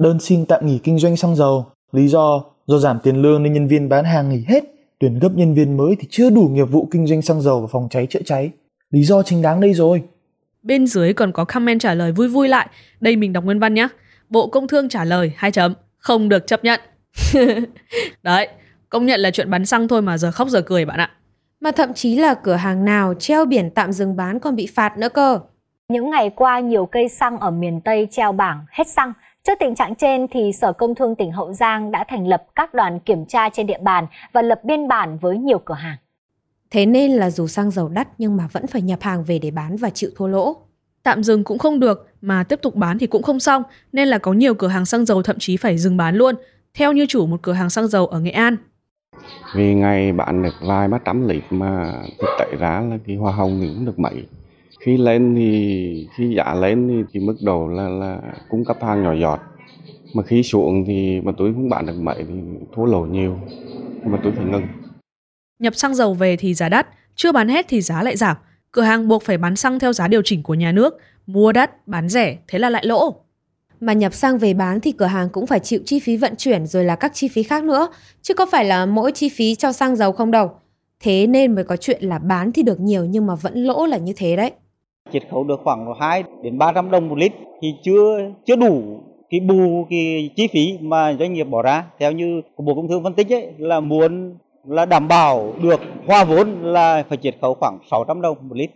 Đơn 0.00 0.20
xin 0.20 0.46
tạm 0.46 0.66
nghỉ 0.66 0.78
kinh 0.84 0.98
doanh 0.98 1.16
xăng 1.16 1.36
dầu. 1.36 1.66
Lý 1.92 2.08
do 2.08 2.44
do 2.66 2.78
giảm 2.78 2.98
tiền 3.02 3.22
lương 3.22 3.42
nên 3.42 3.52
nhân 3.52 3.68
viên 3.68 3.88
bán 3.88 4.04
hàng 4.04 4.28
nghỉ 4.28 4.44
hết, 4.48 4.64
tuyển 4.98 5.18
gấp 5.18 5.28
nhân 5.34 5.54
viên 5.54 5.76
mới 5.76 5.96
thì 6.00 6.06
chưa 6.10 6.30
đủ 6.30 6.48
nghiệp 6.52 6.70
vụ 6.70 6.88
kinh 6.90 7.06
doanh 7.06 7.22
xăng 7.22 7.42
dầu 7.42 7.60
và 7.60 7.66
phòng 7.72 7.88
cháy 7.90 8.06
chữa 8.10 8.22
cháy. 8.24 8.50
Lý 8.90 9.02
do 9.02 9.22
chính 9.22 9.42
đáng 9.42 9.60
đây 9.60 9.74
rồi. 9.74 10.02
Bên 10.62 10.86
dưới 10.86 11.12
còn 11.12 11.32
có 11.32 11.44
comment 11.44 11.80
trả 11.80 11.94
lời 11.94 12.12
vui 12.12 12.28
vui 12.28 12.48
lại. 12.48 12.68
Đây 13.00 13.16
mình 13.16 13.32
đọc 13.32 13.44
nguyên 13.44 13.58
văn 13.58 13.74
nhé. 13.74 13.88
Bộ 14.28 14.46
Công 14.46 14.68
Thương 14.68 14.88
trả 14.88 15.04
lời 15.04 15.32
hai 15.36 15.52
chấm 15.52 15.74
không 15.98 16.28
được 16.28 16.46
chấp 16.46 16.64
nhận. 16.64 16.80
Đấy, 18.22 18.48
công 18.90 19.06
nhận 19.06 19.20
là 19.20 19.30
chuyện 19.30 19.50
bán 19.50 19.66
xăng 19.66 19.88
thôi 19.88 20.02
mà 20.02 20.18
giờ 20.18 20.30
khóc 20.30 20.48
giờ 20.48 20.62
cười 20.62 20.84
bạn 20.84 21.00
ạ. 21.00 21.10
Mà 21.60 21.70
thậm 21.70 21.94
chí 21.94 22.16
là 22.16 22.34
cửa 22.34 22.54
hàng 22.54 22.84
nào 22.84 23.14
treo 23.14 23.44
biển 23.44 23.70
tạm 23.70 23.92
dừng 23.92 24.16
bán 24.16 24.38
còn 24.38 24.56
bị 24.56 24.66
phạt 24.66 24.98
nữa 24.98 25.08
cơ. 25.08 25.40
Những 25.88 26.10
ngày 26.10 26.30
qua, 26.36 26.60
nhiều 26.60 26.86
cây 26.86 27.08
xăng 27.08 27.38
ở 27.38 27.50
miền 27.50 27.80
Tây 27.80 28.08
treo 28.10 28.32
bảng 28.32 28.64
hết 28.70 28.88
xăng. 28.88 29.12
Trước 29.46 29.52
tình 29.60 29.74
trạng 29.74 29.94
trên, 29.94 30.26
thì 30.28 30.52
Sở 30.52 30.72
Công 30.72 30.94
Thương 30.94 31.14
tỉnh 31.14 31.32
Hậu 31.32 31.52
Giang 31.52 31.90
đã 31.90 32.04
thành 32.08 32.28
lập 32.28 32.42
các 32.54 32.74
đoàn 32.74 33.00
kiểm 33.00 33.26
tra 33.26 33.48
trên 33.48 33.66
địa 33.66 33.78
bàn 33.82 34.06
và 34.32 34.42
lập 34.42 34.60
biên 34.64 34.88
bản 34.88 35.18
với 35.18 35.38
nhiều 35.38 35.58
cửa 35.58 35.74
hàng. 35.74 35.96
Thế 36.70 36.86
nên 36.86 37.12
là 37.12 37.30
dù 37.30 37.46
xăng 37.46 37.70
dầu 37.70 37.88
đắt 37.88 38.08
nhưng 38.18 38.36
mà 38.36 38.48
vẫn 38.52 38.66
phải 38.66 38.82
nhập 38.82 39.02
hàng 39.02 39.24
về 39.24 39.38
để 39.38 39.50
bán 39.50 39.76
và 39.76 39.90
chịu 39.90 40.10
thua 40.16 40.26
lỗ. 40.26 40.56
Tạm 41.02 41.22
dừng 41.22 41.44
cũng 41.44 41.58
không 41.58 41.80
được, 41.80 42.08
mà 42.20 42.44
tiếp 42.44 42.58
tục 42.62 42.74
bán 42.74 42.98
thì 42.98 43.06
cũng 43.06 43.22
không 43.22 43.40
xong, 43.40 43.62
nên 43.92 44.08
là 44.08 44.18
có 44.18 44.32
nhiều 44.32 44.54
cửa 44.54 44.68
hàng 44.68 44.86
xăng 44.86 45.04
dầu 45.04 45.22
thậm 45.22 45.36
chí 45.38 45.56
phải 45.56 45.78
dừng 45.78 45.96
bán 45.96 46.16
luôn, 46.16 46.34
theo 46.74 46.92
như 46.92 47.06
chủ 47.08 47.26
một 47.26 47.42
cửa 47.42 47.52
hàng 47.52 47.70
xăng 47.70 47.88
dầu 47.88 48.06
ở 48.06 48.20
Nghệ 48.20 48.30
An. 48.30 48.56
Vì 49.54 49.74
ngày 49.74 50.12
bạn 50.12 50.42
được 50.42 50.54
vài 50.60 50.88
ba 50.88 50.98
trăm 51.04 51.28
lít 51.28 51.42
mà 51.50 51.92
thực 52.18 52.28
tế 52.38 52.56
ra 52.58 52.80
là 52.80 52.98
cái 53.06 53.16
hoa 53.16 53.32
hồng 53.32 53.58
thì 53.60 53.68
cũng 53.74 53.86
được 53.86 53.98
mấy. 53.98 54.26
Khi 54.80 54.96
lên 54.96 55.34
thì 55.36 56.08
khi 56.16 56.34
giá 56.36 56.54
lên 56.54 56.88
thì, 56.88 57.02
thì 57.12 57.20
mức 57.20 57.36
độ 57.42 57.68
là 57.68 57.88
là 57.88 58.20
cung 58.48 58.64
cấp 58.64 58.76
hàng 58.80 59.02
nhỏ 59.02 59.14
giọt. 59.14 59.40
Mà 60.14 60.22
khi 60.22 60.42
xuống 60.42 60.84
thì 60.86 61.20
mà 61.20 61.32
tôi 61.38 61.52
không 61.52 61.68
bán 61.68 61.86
được 61.86 62.00
mấy 62.00 62.16
thì 62.28 62.34
thua 62.74 62.84
lỗ 62.84 63.00
nhiều. 63.00 63.38
Mà 64.04 64.18
tôi 64.22 64.32
phải 64.36 64.44
ngừng. 64.44 64.66
Nhập 65.58 65.74
xăng 65.74 65.94
dầu 65.94 66.14
về 66.14 66.36
thì 66.36 66.54
giá 66.54 66.68
đắt, 66.68 66.86
chưa 67.14 67.32
bán 67.32 67.48
hết 67.48 67.66
thì 67.68 67.80
giá 67.80 68.02
lại 68.02 68.16
giảm. 68.16 68.36
Cửa 68.72 68.82
hàng 68.82 69.08
buộc 69.08 69.22
phải 69.22 69.38
bán 69.38 69.56
xăng 69.56 69.78
theo 69.78 69.92
giá 69.92 70.08
điều 70.08 70.22
chỉnh 70.24 70.42
của 70.42 70.54
nhà 70.54 70.72
nước, 70.72 70.98
mua 71.26 71.52
đắt, 71.52 71.86
bán 71.86 72.08
rẻ, 72.08 72.38
thế 72.48 72.58
là 72.58 72.70
lại 72.70 72.86
lỗ. 72.86 73.14
Mà 73.80 73.92
nhập 73.92 74.14
xăng 74.14 74.38
về 74.38 74.54
bán 74.54 74.80
thì 74.80 74.92
cửa 74.92 75.06
hàng 75.06 75.28
cũng 75.32 75.46
phải 75.46 75.60
chịu 75.60 75.80
chi 75.84 76.00
phí 76.00 76.16
vận 76.16 76.36
chuyển 76.36 76.66
rồi 76.66 76.84
là 76.84 76.96
các 76.96 77.10
chi 77.14 77.28
phí 77.28 77.42
khác 77.42 77.64
nữa, 77.64 77.88
chứ 78.22 78.34
có 78.34 78.46
phải 78.46 78.64
là 78.64 78.86
mỗi 78.86 79.12
chi 79.12 79.28
phí 79.28 79.54
cho 79.54 79.72
xăng 79.72 79.96
dầu 79.96 80.12
không 80.12 80.30
đâu. 80.30 80.50
Thế 81.00 81.26
nên 81.26 81.54
mới 81.54 81.64
có 81.64 81.76
chuyện 81.76 82.04
là 82.04 82.18
bán 82.18 82.52
thì 82.52 82.62
được 82.62 82.80
nhiều 82.80 83.04
nhưng 83.04 83.26
mà 83.26 83.34
vẫn 83.34 83.54
lỗ 83.64 83.86
là 83.86 83.96
như 83.96 84.12
thế 84.16 84.36
đấy. 84.36 84.52
Chiết 85.12 85.22
khấu 85.30 85.44
được 85.44 85.60
khoảng 85.64 85.86
2 86.00 86.24
đến 86.42 86.58
300 86.58 86.90
đồng 86.90 87.08
một 87.08 87.18
lít 87.18 87.32
thì 87.62 87.68
chưa 87.84 88.18
chưa 88.46 88.56
đủ 88.56 89.00
cái 89.30 89.40
bù 89.40 89.86
cái 89.90 90.30
chi 90.36 90.48
phí 90.52 90.78
mà 90.80 91.16
doanh 91.18 91.32
nghiệp 91.32 91.44
bỏ 91.44 91.62
ra. 91.62 91.84
Theo 91.98 92.12
như 92.12 92.42
Bộ 92.58 92.74
Công 92.74 92.88
Thương 92.88 93.02
phân 93.02 93.14
tích 93.14 93.32
ấy, 93.32 93.46
là 93.58 93.80
muốn 93.80 94.34
là 94.68 94.86
đảm 94.86 95.08
bảo 95.08 95.54
được 95.62 95.80
hoa 96.06 96.24
vốn 96.24 96.62
là 96.62 97.04
phải 97.08 97.18
chiết 97.22 97.36
khấu 97.40 97.54
khoảng 97.54 97.78
600 97.90 98.20
đồng 98.20 98.36
một 98.48 98.56
lít. 98.56 98.70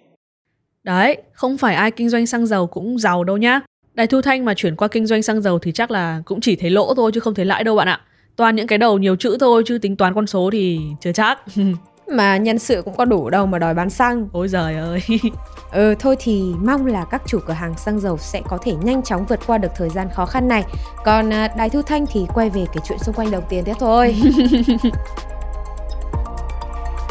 Đấy, 0.82 1.22
không 1.32 1.56
phải 1.58 1.74
ai 1.74 1.90
kinh 1.90 2.08
doanh 2.08 2.26
xăng 2.26 2.46
dầu 2.46 2.66
cũng 2.66 2.98
giàu 2.98 3.24
đâu 3.24 3.36
nhá. 3.36 3.60
Đài 3.94 4.06
Thu 4.06 4.20
Thanh 4.22 4.44
mà 4.44 4.54
chuyển 4.54 4.76
qua 4.76 4.88
kinh 4.88 5.06
doanh 5.06 5.22
xăng 5.22 5.42
dầu 5.42 5.58
thì 5.58 5.72
chắc 5.72 5.90
là 5.90 6.22
cũng 6.24 6.40
chỉ 6.40 6.56
thấy 6.56 6.70
lỗ 6.70 6.94
thôi 6.94 7.10
chứ 7.14 7.20
không 7.20 7.34
thấy 7.34 7.44
lãi 7.44 7.64
đâu 7.64 7.76
bạn 7.76 7.88
ạ. 7.88 8.00
Toàn 8.36 8.56
những 8.56 8.66
cái 8.66 8.78
đầu 8.78 8.98
nhiều 8.98 9.16
chữ 9.16 9.36
thôi 9.40 9.62
chứ 9.66 9.78
tính 9.78 9.96
toán 9.96 10.14
con 10.14 10.26
số 10.26 10.50
thì 10.52 10.80
chưa 11.00 11.12
chắc. 11.12 11.38
mà 12.08 12.36
nhân 12.36 12.58
sự 12.58 12.82
cũng 12.82 12.96
có 12.96 13.04
đủ 13.04 13.30
đâu 13.30 13.46
mà 13.46 13.58
đòi 13.58 13.74
bán 13.74 13.90
xăng. 13.90 14.28
Ôi 14.32 14.48
giời 14.48 14.74
ơi. 14.74 15.00
ừ 15.72 15.94
thôi 15.98 16.16
thì 16.18 16.42
mong 16.58 16.86
là 16.86 17.04
các 17.10 17.22
chủ 17.26 17.38
cửa 17.46 17.52
hàng 17.52 17.78
xăng 17.78 18.00
dầu 18.00 18.18
sẽ 18.18 18.42
có 18.48 18.58
thể 18.62 18.72
nhanh 18.82 19.02
chóng 19.02 19.26
vượt 19.28 19.40
qua 19.46 19.58
được 19.58 19.72
thời 19.76 19.88
gian 19.88 20.08
khó 20.14 20.26
khăn 20.26 20.48
này. 20.48 20.64
Còn 21.04 21.32
à, 21.32 21.48
Đài 21.58 21.70
Thu 21.70 21.82
Thanh 21.82 22.06
thì 22.12 22.20
quay 22.34 22.50
về 22.50 22.64
cái 22.66 22.84
chuyện 22.88 22.98
xung 22.98 23.14
quanh 23.14 23.30
đồng 23.30 23.44
tiền 23.48 23.64
tiếp 23.64 23.74
thôi. 23.80 24.16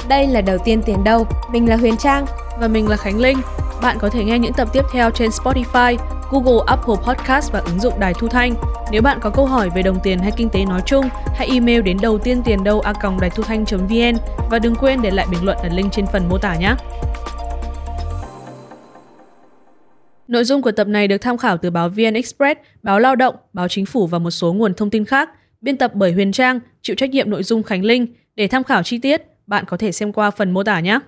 Đây 0.07 0.27
là 0.27 0.41
đầu 0.41 0.57
tiên 0.57 0.81
tiền 0.85 1.03
đâu. 1.03 1.27
Mình 1.51 1.69
là 1.69 1.75
Huyền 1.75 1.97
Trang 1.97 2.25
và 2.59 2.67
mình 2.67 2.89
là 2.89 2.97
Khánh 2.97 3.19
Linh. 3.19 3.37
Bạn 3.81 3.97
có 3.99 4.09
thể 4.09 4.23
nghe 4.23 4.39
những 4.39 4.53
tập 4.53 4.67
tiếp 4.73 4.83
theo 4.93 5.11
trên 5.11 5.29
Spotify, 5.29 5.97
Google, 6.33 6.63
Apple 6.67 6.95
Podcast 7.07 7.51
và 7.51 7.59
ứng 7.59 7.79
dụng 7.79 7.93
Đài 7.99 8.13
Thu 8.13 8.27
Thanh. 8.27 8.53
Nếu 8.91 9.01
bạn 9.01 9.19
có 9.21 9.29
câu 9.29 9.45
hỏi 9.45 9.69
về 9.75 9.81
đồng 9.81 9.99
tiền 10.03 10.19
hay 10.19 10.31
kinh 10.37 10.49
tế 10.49 10.65
nói 10.65 10.81
chung, 10.85 11.09
hãy 11.35 11.47
email 11.47 11.81
đến 11.81 11.97
đầu 12.01 12.17
tiên 12.17 12.41
tiền 12.45 12.63
đâu 12.63 12.81
a 12.81 12.93
còng 12.93 13.19
đài 13.19 13.29
thu 13.29 13.43
thanh.vn 13.43 14.17
và 14.51 14.59
đừng 14.59 14.75
quên 14.75 15.01
để 15.01 15.11
lại 15.11 15.25
bình 15.31 15.45
luận 15.45 15.57
ở 15.57 15.69
link 15.73 15.91
trên 15.91 16.05
phần 16.05 16.29
mô 16.29 16.37
tả 16.37 16.55
nhé. 16.55 16.75
Nội 20.27 20.43
dung 20.43 20.61
của 20.61 20.71
tập 20.71 20.87
này 20.87 21.07
được 21.07 21.17
tham 21.17 21.37
khảo 21.37 21.57
từ 21.57 21.69
báo 21.69 21.89
VN 21.89 22.13
Express, 22.13 22.59
báo 22.83 22.99
Lao 22.99 23.15
động, 23.15 23.35
báo 23.53 23.67
Chính 23.67 23.85
phủ 23.85 24.07
và 24.07 24.19
một 24.19 24.31
số 24.31 24.53
nguồn 24.53 24.73
thông 24.73 24.89
tin 24.89 25.05
khác. 25.05 25.29
Biên 25.61 25.77
tập 25.77 25.91
bởi 25.93 26.11
Huyền 26.11 26.31
Trang, 26.31 26.59
chịu 26.81 26.95
trách 26.95 27.09
nhiệm 27.09 27.29
nội 27.29 27.43
dung 27.43 27.63
Khánh 27.63 27.83
Linh. 27.83 28.07
Để 28.35 28.47
tham 28.47 28.63
khảo 28.63 28.83
chi 28.83 28.97
tiết, 28.97 29.21
bạn 29.47 29.65
có 29.65 29.77
thể 29.77 29.91
xem 29.91 30.13
qua 30.13 30.31
phần 30.31 30.51
mô 30.51 30.63
tả 30.63 30.79
nhé. 30.79 30.99